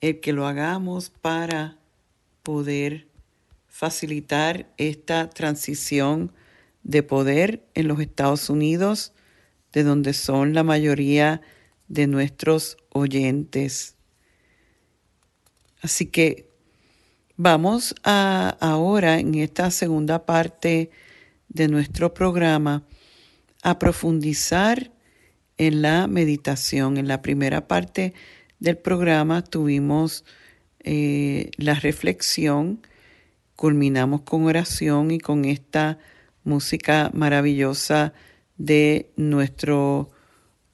el 0.00 0.20
que 0.20 0.32
lo 0.32 0.46
hagamos 0.46 1.10
para 1.10 1.76
poder 2.44 3.09
facilitar 3.80 4.66
esta 4.76 5.30
transición 5.30 6.34
de 6.82 7.02
poder 7.02 7.64
en 7.72 7.88
los 7.88 7.98
Estados 8.00 8.50
Unidos, 8.50 9.14
de 9.72 9.84
donde 9.84 10.12
son 10.12 10.52
la 10.52 10.62
mayoría 10.62 11.40
de 11.88 12.06
nuestros 12.06 12.76
oyentes. 12.92 13.96
Así 15.80 16.04
que 16.04 16.50
vamos 17.38 17.94
a 18.04 18.54
ahora 18.60 19.18
en 19.18 19.34
esta 19.36 19.70
segunda 19.70 20.26
parte 20.26 20.90
de 21.48 21.68
nuestro 21.68 22.12
programa 22.12 22.84
a 23.62 23.78
profundizar 23.78 24.92
en 25.56 25.80
la 25.80 26.06
meditación. 26.06 26.98
En 26.98 27.08
la 27.08 27.22
primera 27.22 27.66
parte 27.66 28.12
del 28.58 28.76
programa 28.76 29.42
tuvimos 29.42 30.26
eh, 30.80 31.50
la 31.56 31.72
reflexión, 31.76 32.82
culminamos 33.60 34.22
con 34.22 34.46
oración 34.46 35.10
y 35.10 35.18
con 35.18 35.44
esta 35.44 35.98
música 36.44 37.10
maravillosa 37.12 38.14
de 38.56 39.12
nuestro 39.16 40.08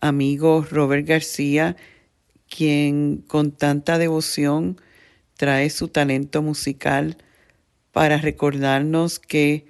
amigo 0.00 0.64
Robert 0.70 1.04
García, 1.04 1.74
quien 2.48 3.24
con 3.26 3.50
tanta 3.50 3.98
devoción 3.98 4.80
trae 5.36 5.68
su 5.68 5.88
talento 5.88 6.42
musical 6.42 7.16
para 7.90 8.18
recordarnos 8.18 9.18
que 9.18 9.66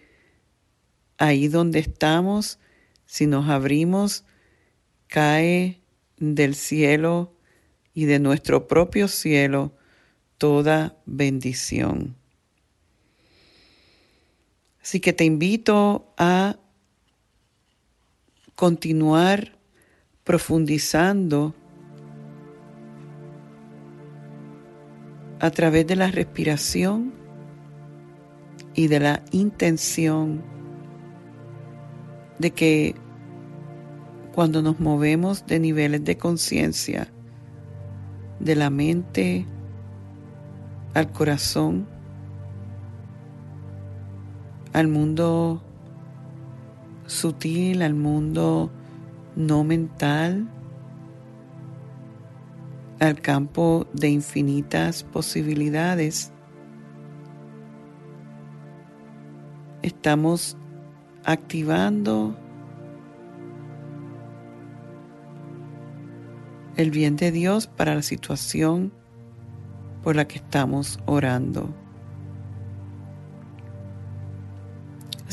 ahí 1.17 1.49
donde 1.49 1.79
estamos, 1.79 2.59
si 3.07 3.27
nos 3.27 3.49
abrimos, 3.49 4.25
cae 5.07 5.81
del 6.19 6.55
cielo 6.55 7.33
y 7.95 8.05
de 8.05 8.19
nuestro 8.19 8.69
propio 8.69 9.09
cielo 9.09 9.73
toda 10.37 10.99
bendición. 11.07 12.15
Así 14.87 15.01
que 15.01 15.13
te 15.13 15.25
invito 15.25 16.15
a 16.17 16.55
continuar 18.55 19.59
profundizando 20.23 21.57
a 25.41 25.51
través 25.51 25.89
de 25.89 25.97
la 25.97 26.13
respiración 26.13 27.13
y 28.75 28.87
de 28.87 29.01
la 29.01 29.25
intención 29.33 30.45
de 32.39 32.53
que 32.53 32.95
cuando 34.37 34.63
nos 34.63 34.79
movemos 34.79 35.47
de 35.47 35.59
niveles 35.59 36.05
de 36.05 36.17
conciencia, 36.17 37.09
de 38.39 38.55
la 38.55 38.71
mente 38.71 39.47
al 40.95 41.11
corazón, 41.11 41.96
al 44.77 44.89
mundo 44.89 45.63
sutil, 47.07 47.81
al 47.81 47.95
mundo 47.95 48.71
no 49.35 49.65
mental, 49.65 50.47
al 53.01 53.19
campo 53.23 53.87
de 53.95 54.11
infinitas 54.11 55.03
posibilidades. 55.03 56.31
Estamos 59.81 60.59
activando 61.25 62.37
el 66.77 66.91
bien 66.91 67.17
de 67.17 67.33
Dios 67.33 67.67
para 67.67 67.95
la 67.95 68.03
situación 68.03 68.93
por 70.03 70.17
la 70.17 70.29
que 70.29 70.37
estamos 70.37 71.01
orando. 71.07 71.86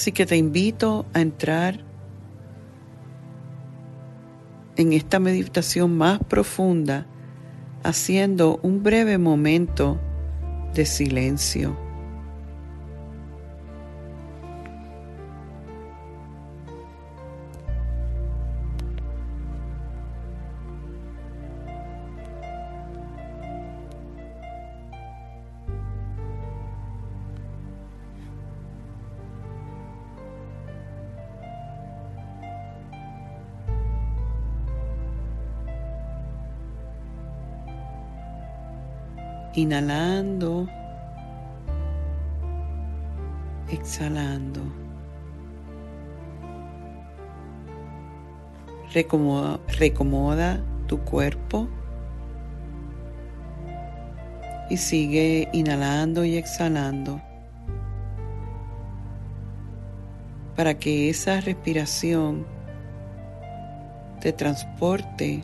Así 0.04 0.12
que 0.12 0.26
te 0.26 0.36
invito 0.36 1.06
a 1.14 1.22
entrar 1.22 1.80
en 4.76 4.92
esta 4.92 5.18
meditación 5.18 5.98
más 5.98 6.20
profunda 6.20 7.08
haciendo 7.84 8.60
un 8.64 8.84
breve 8.84 9.18
momento 9.18 9.98
de 10.74 10.86
silencio. 10.86 11.83
Inhalando, 39.56 40.68
exhalando. 43.70 44.62
Recomoda, 48.94 50.60
tu 50.88 51.00
cuerpo. 51.02 51.68
Y 54.72 54.78
sigue 54.78 55.48
inhalando 55.54 56.26
y 56.26 56.38
exhalando. 56.38 57.22
Para 60.56 60.74
que 60.80 61.10
esa 61.10 61.42
respiración 61.42 62.46
te 64.20 64.34
transporte 64.34 65.44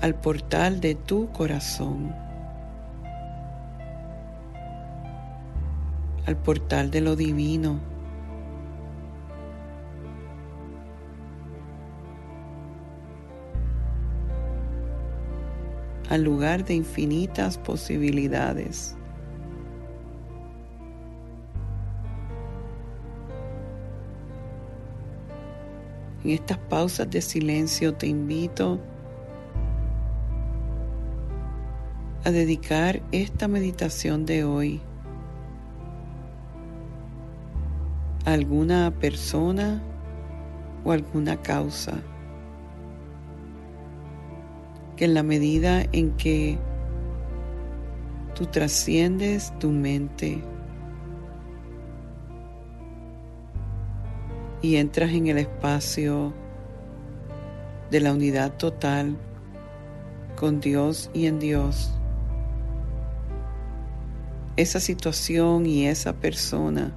al 0.00 0.14
portal 0.14 0.80
de 0.80 0.94
tu 0.94 1.30
corazón, 1.30 2.14
al 6.26 6.36
portal 6.36 6.90
de 6.90 7.00
lo 7.00 7.16
divino. 7.16 7.90
al 16.08 16.24
lugar 16.24 16.64
de 16.64 16.74
infinitas 16.74 17.56
posibilidades. 17.56 18.96
En 26.24 26.30
estas 26.30 26.58
pausas 26.58 27.08
de 27.10 27.22
silencio 27.22 27.94
te 27.94 28.08
invito 28.08 28.80
a 32.24 32.30
dedicar 32.30 33.00
esta 33.12 33.48
meditación 33.48 34.26
de 34.26 34.44
hoy 34.44 34.80
a 38.26 38.32
alguna 38.32 38.92
persona 39.00 39.82
o 40.84 40.92
alguna 40.92 41.40
causa. 41.40 41.94
Que 44.96 45.06
en 45.06 45.14
la 45.14 45.22
medida 45.22 45.82
en 45.92 46.10
que 46.16 46.58
tú 48.34 48.46
trasciendes 48.46 49.58
tu 49.58 49.70
mente 49.70 50.42
y 54.62 54.76
entras 54.76 55.10
en 55.12 55.28
el 55.28 55.38
espacio 55.38 56.34
de 57.90 58.00
la 58.00 58.12
unidad 58.12 58.52
total 58.58 59.16
con 60.36 60.60
Dios 60.60 61.10
y 61.12 61.26
en 61.26 61.38
Dios, 61.38 61.99
esa 64.60 64.78
situación 64.78 65.64
y 65.64 65.86
esa 65.86 66.12
persona 66.12 66.92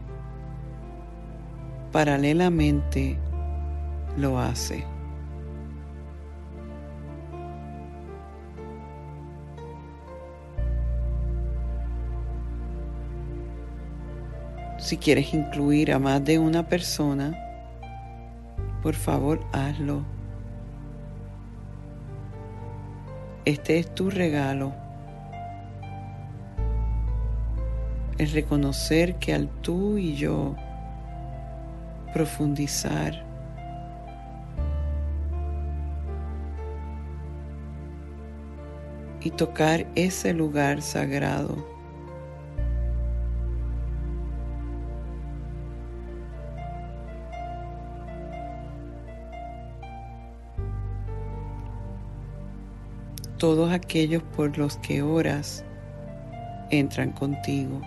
paralelamente 1.92 3.18
lo 4.18 4.40
hace. 4.40 4.84
Si 14.80 14.98
quieres 14.98 15.34
incluir 15.34 15.94
a 15.94 16.00
más 16.00 16.24
de 16.26 16.40
una 16.40 16.68
persona, 16.68 17.34
por 18.82 18.96
favor 18.96 19.40
hazlo. 19.54 20.04
Este 23.46 23.80
es 23.80 23.94
tu 23.96 24.10
regalo 24.10 24.83
es 28.18 28.34
reconocer 28.34 29.16
que 29.16 29.34
al 29.34 29.50
tú 29.62 29.98
y 29.98 30.16
yo 30.16 30.56
profundizar 32.14 33.26
y 39.22 39.32
tocar 39.32 39.88
ese 39.96 40.34
lugar 40.34 40.82
sagrado. 40.82 41.72
Todos 53.38 53.72
aquellos 53.74 54.24
por 54.24 54.58
los 54.58 54.78
que 54.78 55.02
oras 55.02 55.66
entran 56.70 57.12
contigo. 57.12 57.82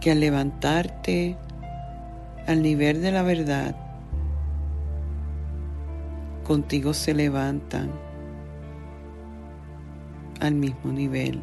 Que 0.00 0.12
al 0.12 0.20
levantarte 0.20 1.36
al 2.46 2.62
nivel 2.62 3.02
de 3.02 3.12
la 3.12 3.22
verdad, 3.22 3.76
contigo 6.44 6.94
se 6.94 7.12
levantan 7.14 7.90
al 10.40 10.54
mismo 10.54 10.92
nivel. 10.92 11.42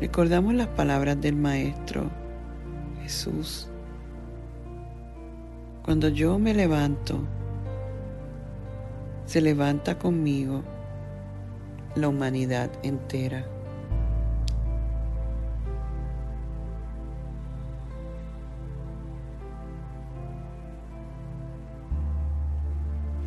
Recordamos 0.00 0.54
las 0.54 0.68
palabras 0.68 1.20
del 1.20 1.36
Maestro 1.36 2.10
Jesús. 3.02 3.68
Cuando 5.84 6.08
yo 6.08 6.38
me 6.38 6.52
levanto, 6.52 7.20
se 9.24 9.40
levanta 9.40 9.98
conmigo 9.98 10.64
la 11.94 12.08
humanidad 12.08 12.70
entera. 12.82 13.55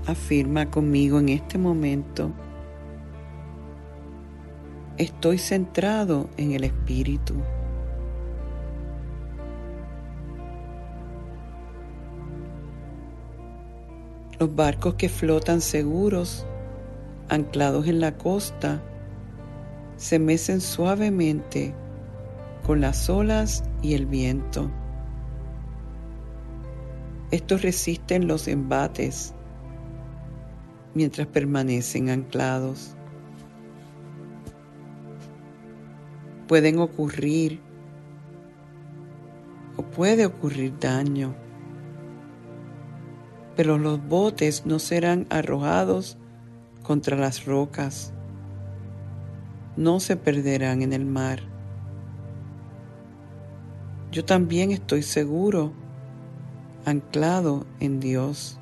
Afirma 0.10 0.72
conmigo 0.72 1.20
en 1.20 1.30
este 1.30 1.60
momento, 1.60 2.32
estoy 4.97 5.38
centrado 5.38 6.32
en 6.36 6.53
el 6.53 6.64
Espíritu. 6.64 7.36
Los 14.39 14.55
barcos 14.55 14.95
que 14.95 15.10
flotan 15.10 15.62
seguros, 15.62 16.47
anclados 17.30 17.86
en 17.86 17.99
la 17.99 18.18
costa, 18.18 18.82
se 19.95 20.18
mecen 20.18 20.60
suavemente 20.60 21.76
con 22.66 22.82
las 22.82 23.12
olas 23.12 23.64
y 23.84 23.93
el 23.93 24.07
viento. 24.07 24.72
Estos 27.30 27.62
resisten 27.62 28.28
los 28.28 28.47
embates 28.47 29.36
mientras 30.93 31.27
permanecen 31.27 32.09
anclados. 32.09 32.95
Pueden 36.47 36.79
ocurrir 36.79 37.59
o 39.77 39.83
puede 39.83 40.25
ocurrir 40.25 40.73
daño 40.79 41.35
pero 43.59 43.77
los 43.77 44.01
botes 44.07 44.65
no 44.65 44.79
serán 44.79 45.27
arrojados 45.29 46.17
contra 46.81 47.17
las 47.17 47.43
rocas, 47.43 48.13
no 49.75 49.99
se 49.99 50.15
perderán 50.15 50.81
en 50.81 50.93
el 50.93 51.05
mar. 51.05 51.41
Yo 54.13 54.23
también 54.23 54.71
estoy 54.71 55.03
seguro, 55.03 55.73
anclado 56.85 57.65
en 57.81 57.99
Dios, 57.99 58.59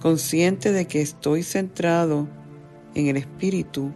consciente 0.00 0.72
de 0.72 0.86
que 0.86 1.02
estoy 1.02 1.42
centrado 1.42 2.26
en 2.94 3.06
el 3.06 3.16
Espíritu, 3.16 3.92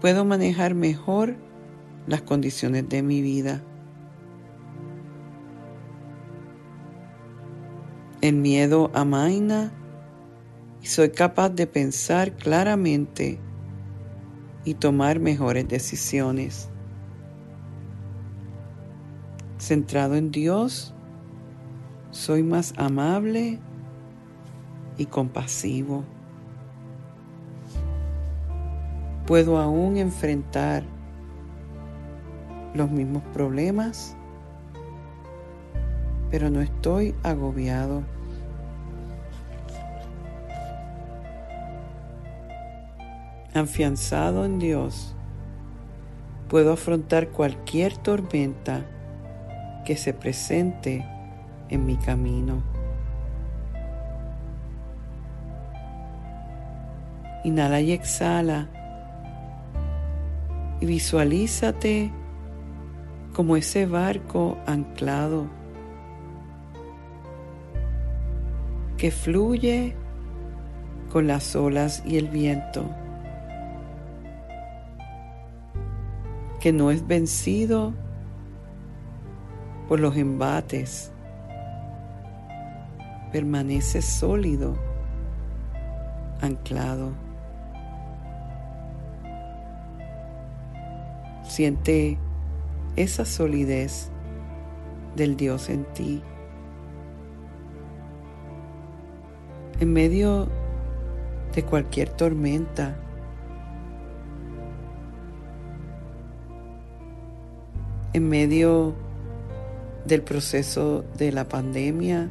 puedo 0.00 0.24
manejar 0.24 0.74
mejor 0.74 1.36
las 2.06 2.22
condiciones 2.22 2.88
de 2.88 3.02
mi 3.02 3.20
vida. 3.20 3.62
El 8.20 8.36
miedo 8.36 8.90
amaina 8.94 9.72
y 10.82 10.86
soy 10.86 11.10
capaz 11.10 11.50
de 11.50 11.66
pensar 11.66 12.36
claramente 12.36 13.38
y 14.64 14.74
tomar 14.74 15.18
mejores 15.18 15.66
decisiones. 15.68 16.68
Centrado 19.58 20.14
en 20.14 20.30
Dios, 20.30 20.94
soy 22.10 22.42
más 22.42 22.72
amable 22.76 23.58
y 25.00 25.06
compasivo. 25.06 26.04
Puedo 29.26 29.58
aún 29.58 29.96
enfrentar 29.96 30.84
los 32.74 32.90
mismos 32.90 33.22
problemas 33.32 34.16
pero 36.30 36.48
no 36.48 36.60
estoy 36.60 37.14
agobiado. 37.22 38.02
Afianzado 43.52 44.44
en 44.44 44.60
Dios, 44.60 45.16
puedo 46.48 46.72
afrontar 46.72 47.28
cualquier 47.28 47.96
tormenta 47.96 48.86
que 49.84 49.96
se 49.96 50.14
presente 50.14 51.04
en 51.68 51.84
mi 51.84 51.96
camino. 51.96 52.69
Inhala 57.44 57.80
y 57.80 57.92
exhala 57.92 58.68
y 60.80 60.86
visualízate 60.86 62.10
como 63.34 63.56
ese 63.56 63.86
barco 63.86 64.58
anclado 64.66 65.46
que 68.96 69.10
fluye 69.10 69.94
con 71.10 71.26
las 71.26 71.56
olas 71.56 72.02
y 72.06 72.18
el 72.18 72.28
viento, 72.28 72.84
que 76.60 76.72
no 76.72 76.90
es 76.90 77.06
vencido 77.06 77.94
por 79.88 80.00
los 80.00 80.16
embates, 80.16 81.12
permanece 83.32 84.02
sólido, 84.02 84.76
anclado. 86.42 87.29
Siente 91.50 92.16
esa 92.94 93.24
solidez 93.24 94.08
del 95.16 95.36
Dios 95.36 95.68
en 95.68 95.84
ti. 95.92 96.22
en 99.80 99.94
medio 99.94 100.46
de 101.54 101.62
cualquier 101.64 102.10
tormenta. 102.10 102.96
En 108.12 108.28
medio 108.28 108.94
del 110.04 110.22
proceso 110.22 111.04
de 111.16 111.32
la 111.32 111.48
pandemia 111.48 112.28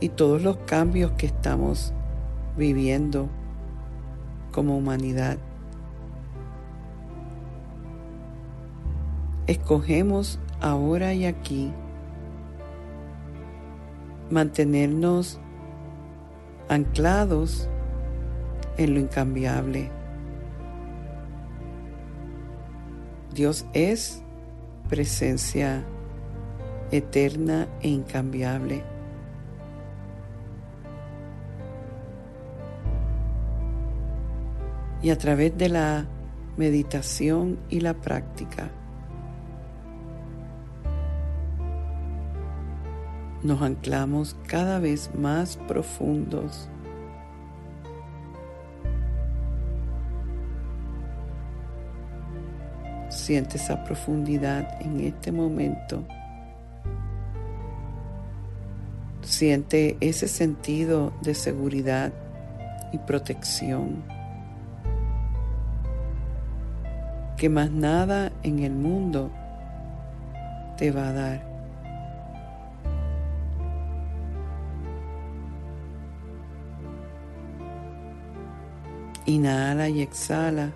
y 0.00 0.08
todos 0.08 0.42
los 0.42 0.56
cambios 0.58 1.12
que 1.12 1.26
estamos 1.26 1.92
viviendo 2.56 3.28
como 4.50 4.76
humanidad. 4.76 5.38
Escogemos 9.50 10.38
ahora 10.60 11.12
y 11.12 11.26
aquí 11.26 11.72
mantenernos 14.30 15.40
anclados 16.68 17.68
en 18.78 18.94
lo 18.94 19.00
incambiable. 19.00 19.90
Dios 23.34 23.66
es 23.72 24.22
presencia 24.88 25.84
eterna 26.92 27.66
e 27.80 27.88
incambiable. 27.88 28.84
Y 35.02 35.10
a 35.10 35.18
través 35.18 35.58
de 35.58 35.70
la 35.70 36.06
meditación 36.56 37.58
y 37.68 37.80
la 37.80 37.94
práctica, 37.94 38.70
nos 43.42 43.62
anclamos 43.62 44.36
cada 44.46 44.78
vez 44.78 45.10
más 45.14 45.56
profundos. 45.68 46.68
Siente 53.08 53.56
esa 53.56 53.82
profundidad 53.84 54.80
en 54.82 55.00
este 55.00 55.32
momento. 55.32 56.04
Siente 59.22 59.96
ese 60.00 60.28
sentido 60.28 61.12
de 61.22 61.34
seguridad 61.34 62.12
y 62.92 62.98
protección 62.98 64.02
que 67.36 67.48
más 67.48 67.70
nada 67.70 68.32
en 68.42 68.58
el 68.58 68.72
mundo 68.72 69.30
te 70.76 70.90
va 70.90 71.08
a 71.08 71.12
dar. 71.12 71.49
Inhala 79.30 79.88
y 79.88 80.02
exhala. 80.02 80.72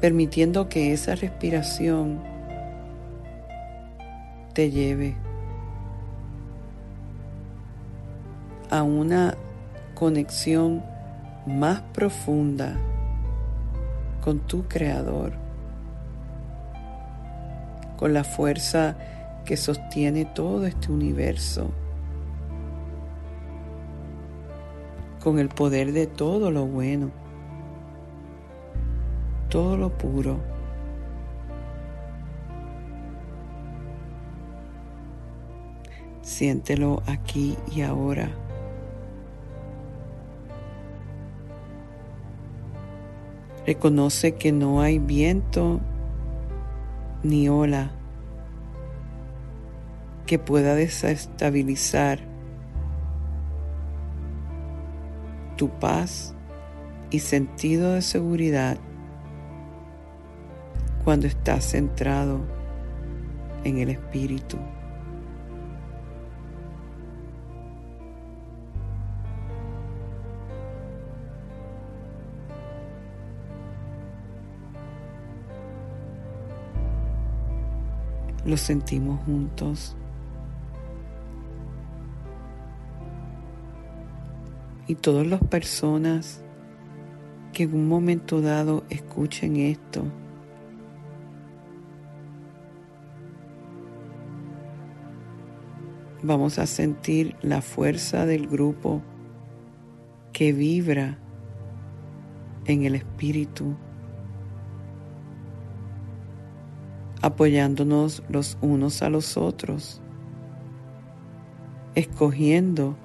permitiendo 0.00 0.68
que 0.68 0.92
esa 0.92 1.14
respiración 1.14 2.20
te 4.54 4.70
lleve 4.70 5.14
a 8.70 8.82
una 8.82 9.36
conexión 9.94 10.82
más 11.46 11.82
profunda 11.92 12.76
con 14.22 14.38
tu 14.40 14.66
creador, 14.68 15.32
con 17.98 18.14
la 18.14 18.24
fuerza 18.24 18.96
que 19.44 19.56
sostiene 19.56 20.24
todo 20.24 20.66
este 20.66 20.90
universo, 20.90 21.70
con 25.22 25.38
el 25.38 25.48
poder 25.48 25.92
de 25.92 26.06
todo 26.06 26.50
lo 26.50 26.66
bueno, 26.66 27.10
todo 29.48 29.76
lo 29.76 29.90
puro. 29.90 30.38
Siéntelo 36.22 37.02
aquí 37.06 37.56
y 37.70 37.82
ahora. 37.82 38.30
Reconoce 43.66 44.34
que 44.36 44.52
no 44.52 44.80
hay 44.80 44.98
viento 44.98 45.80
ni 47.22 47.48
ola 47.48 47.92
que 50.26 50.38
pueda 50.38 50.74
desestabilizar 50.74 52.29
tu 55.60 55.68
paz 55.68 56.34
y 57.10 57.18
sentido 57.18 57.92
de 57.92 58.00
seguridad 58.00 58.78
cuando 61.04 61.26
estás 61.26 61.66
centrado 61.66 62.40
en 63.64 63.76
el 63.76 63.90
Espíritu. 63.90 64.56
Lo 78.46 78.56
sentimos 78.56 79.22
juntos. 79.26 79.94
Y 84.90 84.96
todas 84.96 85.24
las 85.24 85.40
personas 85.40 86.42
que 87.52 87.62
en 87.62 87.74
un 87.74 87.86
momento 87.86 88.40
dado 88.40 88.82
escuchen 88.90 89.54
esto, 89.54 90.02
vamos 96.24 96.58
a 96.58 96.66
sentir 96.66 97.36
la 97.40 97.62
fuerza 97.62 98.26
del 98.26 98.48
grupo 98.48 99.00
que 100.32 100.52
vibra 100.52 101.18
en 102.64 102.82
el 102.82 102.96
espíritu, 102.96 103.76
apoyándonos 107.22 108.24
los 108.28 108.58
unos 108.60 109.02
a 109.02 109.08
los 109.08 109.36
otros, 109.36 110.02
escogiendo 111.94 112.96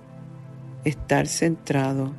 estar 0.85 1.27
centrado 1.27 2.13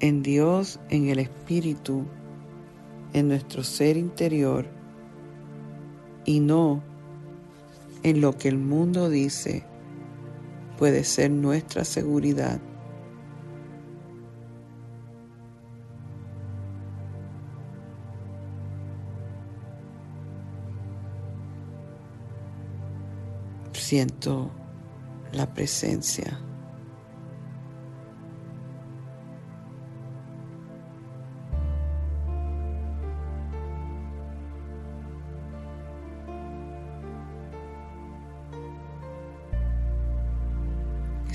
en 0.00 0.22
Dios, 0.22 0.78
en 0.90 1.08
el 1.08 1.18
Espíritu, 1.18 2.04
en 3.12 3.28
nuestro 3.28 3.64
ser 3.64 3.96
interior 3.96 4.66
y 6.24 6.40
no 6.40 6.82
en 8.02 8.20
lo 8.20 8.36
que 8.36 8.48
el 8.48 8.58
mundo 8.58 9.08
dice 9.08 9.64
puede 10.76 11.02
ser 11.02 11.30
nuestra 11.30 11.84
seguridad. 11.84 12.60
Siento 23.72 24.50
la 25.32 25.52
presencia. 25.54 26.47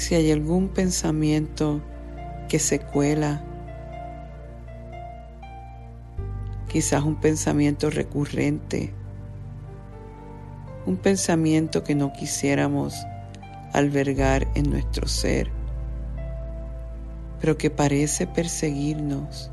Si 0.03 0.15
hay 0.15 0.33
algún 0.33 0.67
pensamiento 0.67 1.81
que 2.49 2.59
se 2.59 2.79
cuela, 2.79 3.41
quizás 6.67 7.05
un 7.05 7.15
pensamiento 7.15 7.89
recurrente, 7.89 8.93
un 10.85 10.97
pensamiento 10.97 11.85
que 11.85 11.95
no 11.95 12.11
quisiéramos 12.11 12.97
albergar 13.71 14.45
en 14.55 14.71
nuestro 14.71 15.07
ser, 15.07 15.49
pero 17.39 17.57
que 17.57 17.69
parece 17.69 18.27
perseguirnos. 18.27 19.51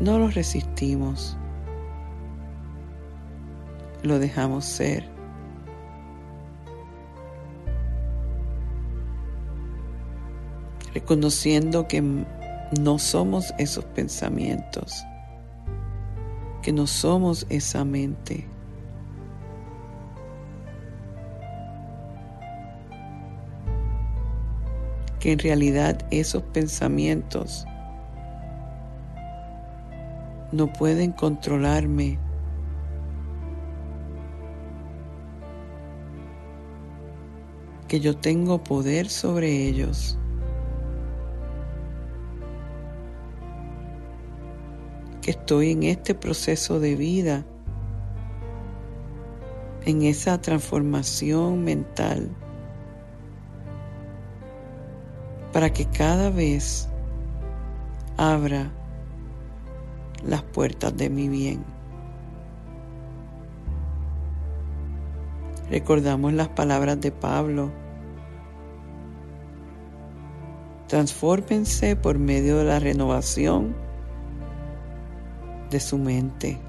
No 0.00 0.18
lo 0.18 0.28
resistimos, 0.28 1.36
lo 4.02 4.18
dejamos 4.18 4.64
ser. 4.64 5.11
Reconociendo 10.94 11.88
que 11.88 12.02
no 12.80 12.98
somos 12.98 13.52
esos 13.58 13.84
pensamientos, 13.84 15.04
que 16.62 16.72
no 16.72 16.86
somos 16.86 17.46
esa 17.48 17.84
mente. 17.84 18.48
que 25.22 25.30
en 25.30 25.38
realidad 25.38 26.04
esos 26.10 26.42
pensamientos 26.42 27.64
no 30.50 30.72
pueden 30.72 31.12
controlarme. 31.12 32.18
que 37.86 38.00
yo 38.00 38.16
tengo 38.16 38.64
poder 38.64 39.10
sobre 39.10 39.68
ellos. 39.68 40.18
Que 45.22 45.30
estoy 45.30 45.70
en 45.70 45.84
este 45.84 46.14
proceso 46.16 46.80
de 46.80 46.96
vida, 46.96 47.46
en 49.86 50.02
esa 50.02 50.40
transformación 50.42 51.62
mental, 51.62 52.28
para 55.52 55.72
que 55.72 55.86
cada 55.86 56.30
vez 56.30 56.88
abra 58.16 58.72
las 60.26 60.42
puertas 60.42 60.96
de 60.96 61.08
mi 61.08 61.28
bien. 61.28 61.64
Recordamos 65.70 66.32
las 66.32 66.48
palabras 66.48 67.00
de 67.00 67.12
Pablo. 67.12 67.70
Transfórmense 70.88 71.96
por 71.96 72.18
medio 72.18 72.58
de 72.58 72.64
la 72.64 72.78
renovación 72.78 73.91
de 75.72 75.80
su 75.80 75.98
mente 75.98 76.60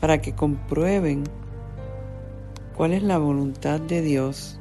para 0.00 0.20
que 0.20 0.32
comprueben 0.32 1.24
cuál 2.76 2.92
es 2.92 3.02
la 3.02 3.18
voluntad 3.18 3.80
de 3.80 4.00
Dios, 4.00 4.58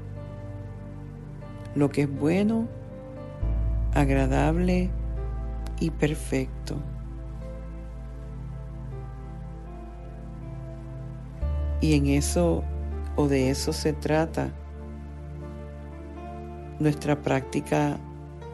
lo 1.74 1.90
que 1.90 2.04
es 2.04 2.20
bueno, 2.20 2.68
agradable 3.94 4.90
y 5.80 5.92
perfecto. 5.92 6.76
Y 11.80 11.94
en 11.94 12.08
eso 12.08 12.64
o 13.16 13.28
de 13.28 13.52
eso 13.52 13.72
se 13.72 13.94
trata 13.94 14.52
nuestra 16.80 17.22
práctica 17.22 17.98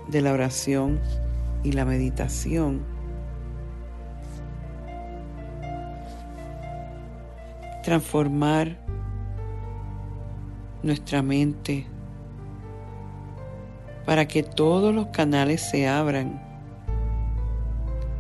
de 0.10 0.22
la 0.22 0.34
oración 0.34 1.00
y 1.64 1.72
la 1.72 1.86
meditación 1.86 2.86
transformar 7.84 8.78
nuestra 10.84 11.22
mente 11.22 11.86
para 14.06 14.28
que 14.28 14.44
todos 14.44 14.94
los 14.94 15.08
canales 15.08 15.62
se 15.62 15.88
abran 15.88 16.42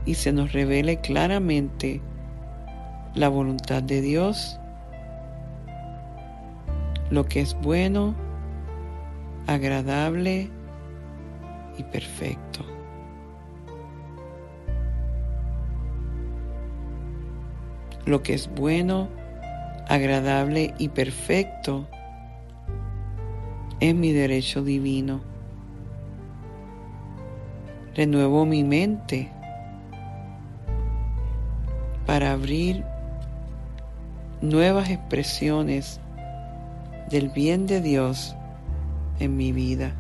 y 0.05 0.15
se 0.15 0.31
nos 0.31 0.51
revele 0.51 0.99
claramente 0.99 2.01
la 3.15 3.29
voluntad 3.29 3.83
de 3.83 4.01
Dios, 4.01 4.59
lo 7.09 7.25
que 7.25 7.41
es 7.41 7.55
bueno, 7.61 8.15
agradable 9.47 10.49
y 11.77 11.83
perfecto. 11.83 12.72
Lo 18.05 18.21
que 18.21 18.33
es 18.33 18.49
bueno, 18.53 19.07
agradable 19.87 20.73
y 20.77 20.89
perfecto 20.89 21.87
es 23.79 23.95
mi 23.95 24.11
derecho 24.11 24.63
divino. 24.63 25.21
Renuevo 27.95 28.45
mi 28.45 28.63
mente 28.63 29.29
para 32.05 32.31
abrir 32.31 32.83
nuevas 34.41 34.89
expresiones 34.89 36.01
del 37.09 37.29
bien 37.29 37.67
de 37.67 37.81
Dios 37.81 38.35
en 39.19 39.37
mi 39.37 39.51
vida. 39.51 39.93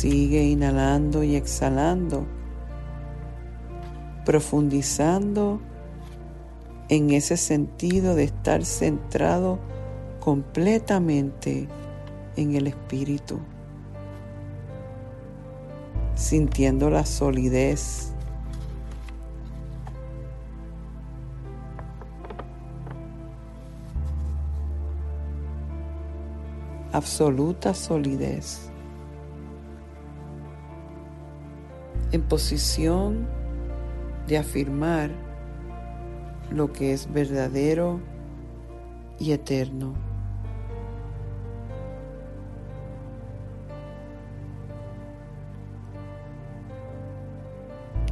Sigue 0.00 0.44
inhalando 0.44 1.22
y 1.22 1.36
exhalando, 1.36 2.24
profundizando 4.24 5.60
en 6.88 7.10
ese 7.10 7.36
sentido 7.36 8.14
de 8.14 8.24
estar 8.24 8.64
centrado 8.64 9.58
completamente 10.18 11.68
en 12.36 12.54
el 12.54 12.66
Espíritu, 12.68 13.40
sintiendo 16.14 16.88
la 16.88 17.04
solidez. 17.04 18.14
absoluta 26.92 27.74
solidez. 27.74 28.69
En 32.12 32.22
posición 32.22 33.28
de 34.26 34.38
afirmar 34.38 35.10
lo 36.50 36.72
que 36.72 36.92
es 36.92 37.12
verdadero 37.12 38.00
y 39.18 39.32
eterno. 39.32 39.94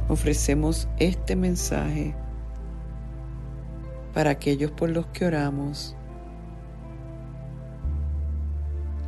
Ofrecemos 0.07 0.87
este 0.97 1.35
mensaje 1.35 2.15
para 4.13 4.31
aquellos 4.31 4.71
por 4.71 4.89
los 4.89 5.05
que 5.07 5.25
oramos 5.25 5.95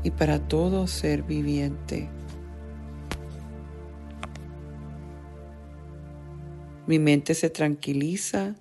y 0.03 0.11
para 0.11 0.39
todo 0.39 0.87
ser 0.87 1.23
viviente. 1.23 2.09
Mi 6.91 6.99
mente 6.99 7.35
se 7.35 7.49
tranquiliza 7.49 8.53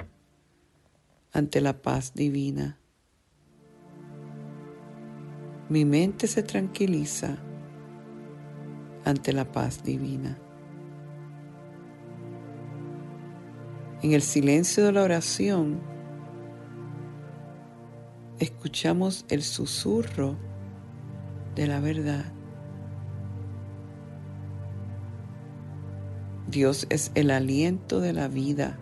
ante 1.32 1.60
la 1.60 1.82
paz 1.82 2.14
divina. 2.14 2.78
Mi 5.68 5.84
mente 5.84 6.28
se 6.28 6.44
tranquiliza 6.44 7.38
ante 9.04 9.32
la 9.32 9.50
paz 9.50 9.82
divina. 9.82 10.38
En 14.00 14.12
el 14.12 14.22
silencio 14.22 14.84
de 14.84 14.92
la 14.92 15.02
oración, 15.02 15.80
escuchamos 18.38 19.24
el 19.28 19.42
susurro 19.42 20.36
de 21.56 21.66
la 21.66 21.80
verdad. 21.80 22.39
Dios 26.50 26.86
es 26.90 27.12
el 27.14 27.30
aliento 27.30 28.00
de 28.00 28.12
la 28.12 28.26
vida, 28.26 28.76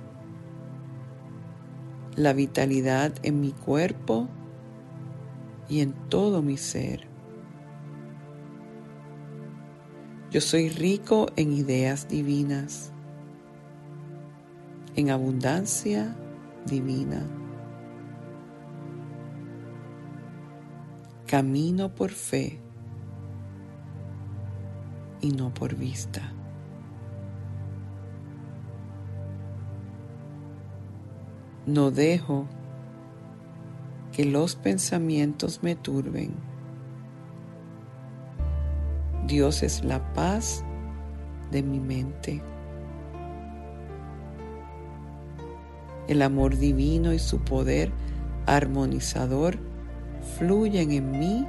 la 2.16 2.32
vitalidad 2.32 3.12
en 3.22 3.42
mi 3.42 3.52
cuerpo 3.52 4.26
y 5.68 5.80
en 5.80 5.92
todo 6.08 6.40
mi 6.40 6.56
ser. 6.56 7.06
Yo 10.30 10.40
soy 10.40 10.70
rico 10.70 11.26
en 11.36 11.52
ideas 11.52 12.08
divinas, 12.08 12.90
en 14.96 15.10
abundancia 15.10 16.16
divina. 16.64 17.22
Camino 21.26 21.94
por 21.94 22.10
fe 22.10 22.58
y 25.20 25.32
no 25.32 25.52
por 25.52 25.74
vista. 25.74 26.32
No 31.68 31.90
dejo 31.90 32.46
que 34.12 34.24
los 34.24 34.56
pensamientos 34.56 35.62
me 35.62 35.76
turben. 35.76 36.32
Dios 39.26 39.62
es 39.62 39.84
la 39.84 40.14
paz 40.14 40.64
de 41.50 41.62
mi 41.62 41.78
mente. 41.78 42.40
El 46.06 46.22
amor 46.22 46.56
divino 46.56 47.12
y 47.12 47.18
su 47.18 47.40
poder 47.40 47.92
armonizador 48.46 49.58
fluyen 50.38 50.90
en 50.90 51.10
mí 51.10 51.46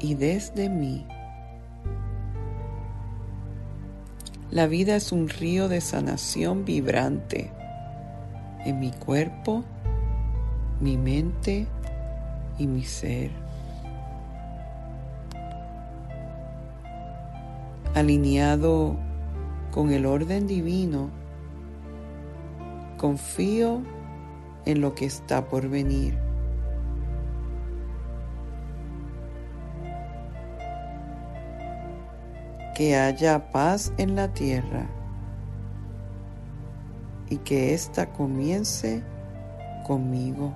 y 0.00 0.16
desde 0.16 0.68
mí. 0.68 1.06
La 4.50 4.66
vida 4.66 4.96
es 4.96 5.12
un 5.12 5.28
río 5.28 5.68
de 5.68 5.80
sanación 5.80 6.64
vibrante 6.64 7.52
en 8.64 8.80
mi 8.80 8.90
cuerpo, 8.90 9.62
mi 10.80 10.96
mente 10.96 11.66
y 12.58 12.66
mi 12.66 12.82
ser. 12.82 13.30
Alineado 17.94 18.96
con 19.70 19.92
el 19.92 20.06
orden 20.06 20.46
divino, 20.46 21.10
confío 22.96 23.82
en 24.64 24.80
lo 24.80 24.94
que 24.94 25.04
está 25.04 25.44
por 25.48 25.68
venir. 25.68 26.18
Que 32.74 32.96
haya 32.96 33.50
paz 33.52 33.92
en 33.98 34.16
la 34.16 34.32
tierra 34.32 34.88
y 37.34 37.38
que 37.38 37.74
ésta 37.74 38.06
comience 38.06 39.02
conmigo. 39.84 40.54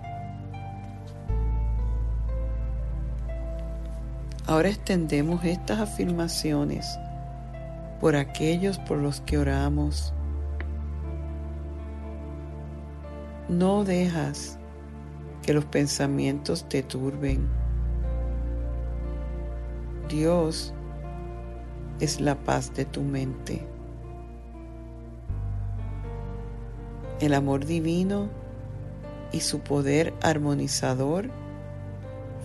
Ahora 4.47 4.69
extendemos 4.69 5.45
estas 5.45 5.81
afirmaciones 5.81 6.87
por 8.01 8.15
aquellos 8.15 8.79
por 8.79 8.99
los 8.99 9.21
que 9.23 9.39
oramos. 9.39 10.15
No 13.49 13.83
dejas 13.83 14.57
que 15.43 15.53
los 15.53 15.65
pensamientos 15.65 16.69
te 16.69 16.85
turben. 16.85 17.49
Dios 20.09 20.73
es 21.99 22.21
la 22.21 22.37
paz 22.37 22.73
de 22.75 22.85
tu 22.85 23.03
mente. 23.03 23.67
El 27.21 27.35
amor 27.35 27.65
divino 27.65 28.29
y 29.33 29.41
su 29.41 29.61
poder 29.61 30.15
armonizador 30.23 31.31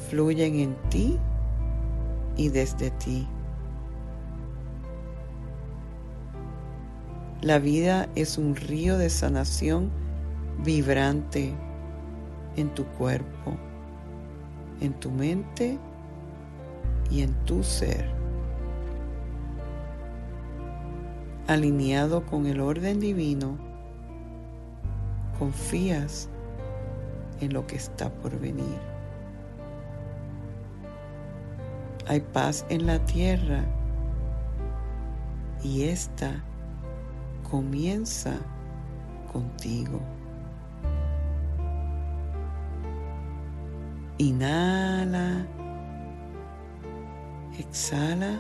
fluyen 0.10 0.56
en 0.56 0.76
ti 0.90 1.20
y 2.36 2.50
desde 2.50 2.92
ti. 2.92 3.28
La 7.42 7.60
vida 7.60 8.08
es 8.16 8.38
un 8.38 8.56
río 8.56 8.98
de 8.98 9.10
sanación 9.10 9.92
vibrante 10.64 11.54
en 12.56 12.70
tu 12.74 12.86
cuerpo, 12.86 13.58
en 14.80 14.94
tu 14.94 15.12
mente 15.12 15.78
y 17.12 17.22
en 17.22 17.34
tu 17.46 17.64
ser. 17.64 18.10
Alineado 21.48 22.26
con 22.26 22.46
el 22.46 22.62
orden 22.62 23.02
divino, 23.02 23.58
confías 25.38 26.30
en 27.42 27.54
lo 27.54 27.66
que 27.68 27.76
está 27.76 28.10
por 28.10 28.40
venir. 28.40 28.80
Hay 32.08 32.20
paz 32.20 32.66
en 32.70 32.86
la 32.86 33.00
tierra 33.06 33.64
y 35.64 35.84
esta 35.84 36.44
comienza 37.50 38.34
contigo. 39.32 40.00
Inhala, 44.18 45.46
exhala 47.58 48.40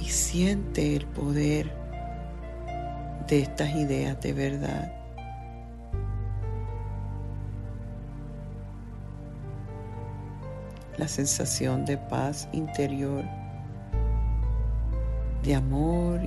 y 0.00 0.04
siente 0.04 0.96
el 0.96 1.06
poder 1.06 1.81
de 3.28 3.40
estas 3.40 3.70
ideas 3.74 4.20
de 4.20 4.32
verdad. 4.32 4.92
La 10.96 11.08
sensación 11.08 11.84
de 11.84 11.96
paz 11.96 12.48
interior, 12.52 13.24
de 15.42 15.54
amor, 15.54 16.20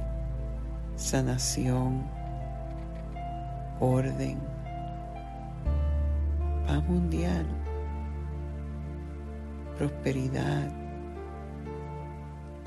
sanación, 0.95 2.03
orden, 3.79 4.39
paz 6.67 6.83
mundial, 6.87 7.45
prosperidad, 9.77 10.69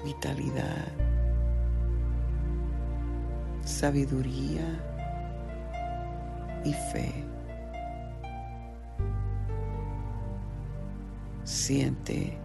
vitalidad 0.04 1.07
sabiduría 3.78 4.66
y 6.64 6.72
fe. 6.72 7.24
Siente 11.44 12.36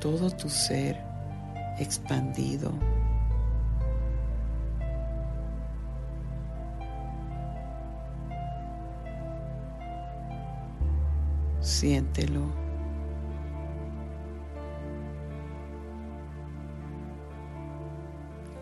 todo 0.00 0.30
tu 0.30 0.48
ser 0.48 0.96
expandido. 1.78 2.72
Siéntelo. 11.60 12.69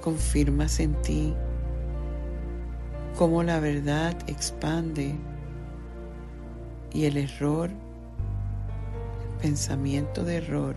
Confirmas 0.01 0.81
en 0.81 0.95
ti 1.03 1.35
cómo 3.17 3.43
la 3.43 3.59
verdad 3.59 4.17
expande 4.29 5.15
y 6.93 7.05
el 7.05 7.17
error, 7.17 7.71
el 7.71 9.39
pensamiento 9.41 10.25
de 10.25 10.37
error, 10.37 10.77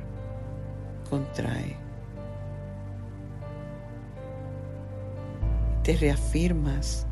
contrae. 1.09 1.77
Te 5.83 5.97
reafirmas 5.97 7.05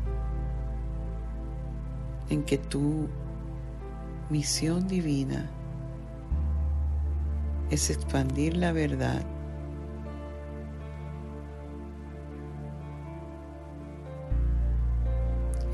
en 2.28 2.42
que 2.44 2.58
tu 2.58 3.08
misión 4.30 4.86
divina 4.86 5.50
es 7.70 7.90
expandir 7.90 8.56
la 8.56 8.72
verdad 8.72 9.22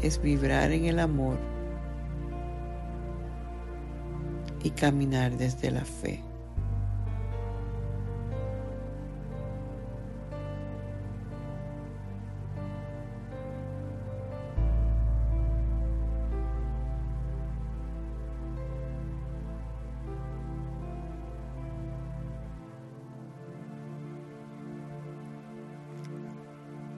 es 0.02 0.20
vibrar 0.20 0.70
en 0.72 0.84
el 0.84 0.98
amor 0.98 1.38
y 4.62 4.70
caminar 4.70 5.32
desde 5.36 5.70
la 5.70 5.84
fe. 5.84 6.22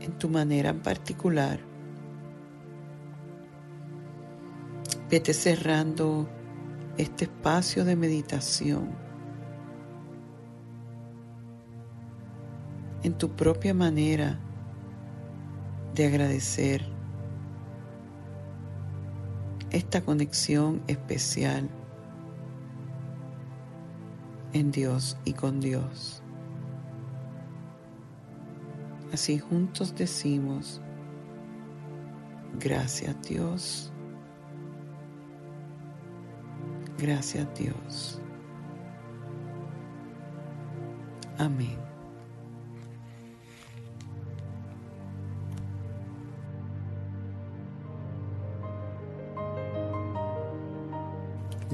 En 0.00 0.12
tu 0.18 0.30
manera 0.30 0.72
particular, 0.72 1.67
Vete 5.10 5.32
cerrando 5.32 6.28
este 6.98 7.24
espacio 7.24 7.84
de 7.84 7.96
meditación 7.96 8.90
en 13.02 13.14
tu 13.14 13.30
propia 13.30 13.72
manera 13.72 14.38
de 15.94 16.06
agradecer 16.06 16.84
esta 19.70 20.02
conexión 20.02 20.82
especial 20.88 21.70
en 24.52 24.70
Dios 24.70 25.16
y 25.24 25.32
con 25.32 25.60
Dios. 25.60 26.22
Así 29.12 29.38
juntos 29.38 29.94
decimos, 29.96 30.82
gracias 32.58 33.16
Dios. 33.22 33.92
Gracias 36.98 37.46
Dios. 37.56 38.20
Amén. 41.38 41.78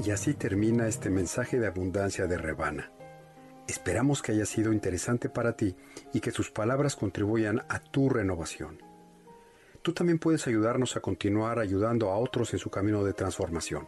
Y 0.05 0.11
así 0.11 0.35
termina 0.35 0.87
este 0.87 1.09
mensaje 1.09 1.59
de 1.59 1.65
abundancia 1.65 2.27
de 2.27 2.37
Rebana. 2.37 2.91
Esperamos 3.67 4.21
que 4.21 4.33
haya 4.33 4.45
sido 4.45 4.71
interesante 4.71 5.29
para 5.29 5.53
ti 5.53 5.75
y 6.13 6.19
que 6.19 6.29
sus 6.29 6.51
palabras 6.51 6.95
contribuyan 6.95 7.63
a 7.67 7.79
tu 7.79 8.09
renovación. 8.09 8.83
Tú 9.81 9.93
también 9.93 10.19
puedes 10.19 10.45
ayudarnos 10.45 10.95
a 10.95 10.99
continuar 10.99 11.57
ayudando 11.57 12.11
a 12.11 12.17
otros 12.17 12.53
en 12.53 12.59
su 12.59 12.69
camino 12.69 13.03
de 13.03 13.13
transformación. 13.13 13.87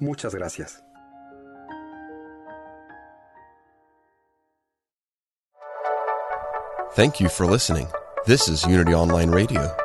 Muchas 0.00 0.34
gracias. 0.34 0.82
Thank 6.96 7.20
you 7.20 7.28
for 7.28 7.46
listening. 7.46 7.88
This 8.26 8.48
is 8.48 8.64
Unity 8.64 8.94
Online 8.94 9.30
Radio, 9.30 9.76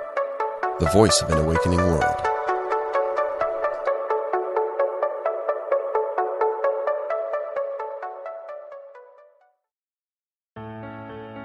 the 0.80 0.90
voice 0.94 1.22
of 1.22 1.30
an 1.30 1.40
awakening 1.40 1.80
world. 1.80 2.31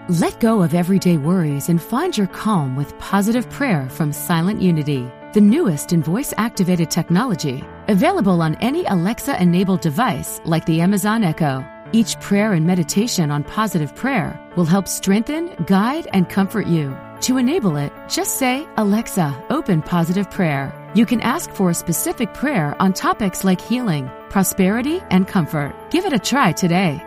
Let 0.09 0.39
go 0.39 0.63
of 0.63 0.73
everyday 0.73 1.17
worries 1.17 1.69
and 1.69 1.83
find 1.83 2.17
your 2.17 2.29
calm 2.29 2.77
with 2.77 2.97
positive 3.01 3.51
prayer 3.51 3.89
from 3.91 4.13
Silent 4.13 4.63
Unity, 4.63 5.11
the 5.33 5.41
newest 5.41 5.93
in 5.93 6.01
voice 6.01 6.33
activated 6.37 6.93
technology, 6.93 7.65
available 7.89 8.41
on 8.41 8.55
any 8.61 8.85
Alexa 8.85 9.43
enabled 9.43 9.81
device 9.81 10.41
like 10.45 10.65
the 10.65 10.81
Amazon 10.81 11.25
Echo. 11.25 11.67
Each 11.91 12.21
prayer 12.21 12.53
and 12.53 12.65
meditation 12.65 13.33
on 13.33 13.43
positive 13.43 13.97
prayer 13.97 14.39
will 14.55 14.65
help 14.65 14.87
strengthen, 14.87 15.53
guide, 15.67 16.07
and 16.13 16.29
comfort 16.29 16.69
you. 16.69 16.97
To 17.23 17.37
enable 17.37 17.77
it, 17.77 17.93
just 18.09 18.39
say, 18.39 18.65
Alexa, 18.77 19.47
open 19.51 19.83
positive 19.83 20.31
prayer. 20.31 20.73
You 20.95 21.05
can 21.05 21.21
ask 21.21 21.51
for 21.51 21.71
a 21.71 21.75
specific 21.75 22.33
prayer 22.33 22.81
on 22.81 22.93
topics 22.93 23.43
like 23.43 23.61
healing, 23.61 24.09
prosperity, 24.31 25.03
and 25.11 25.27
comfort. 25.27 25.75
Give 25.91 26.05
it 26.05 26.13
a 26.13 26.19
try 26.21 26.53
today. 26.53 27.03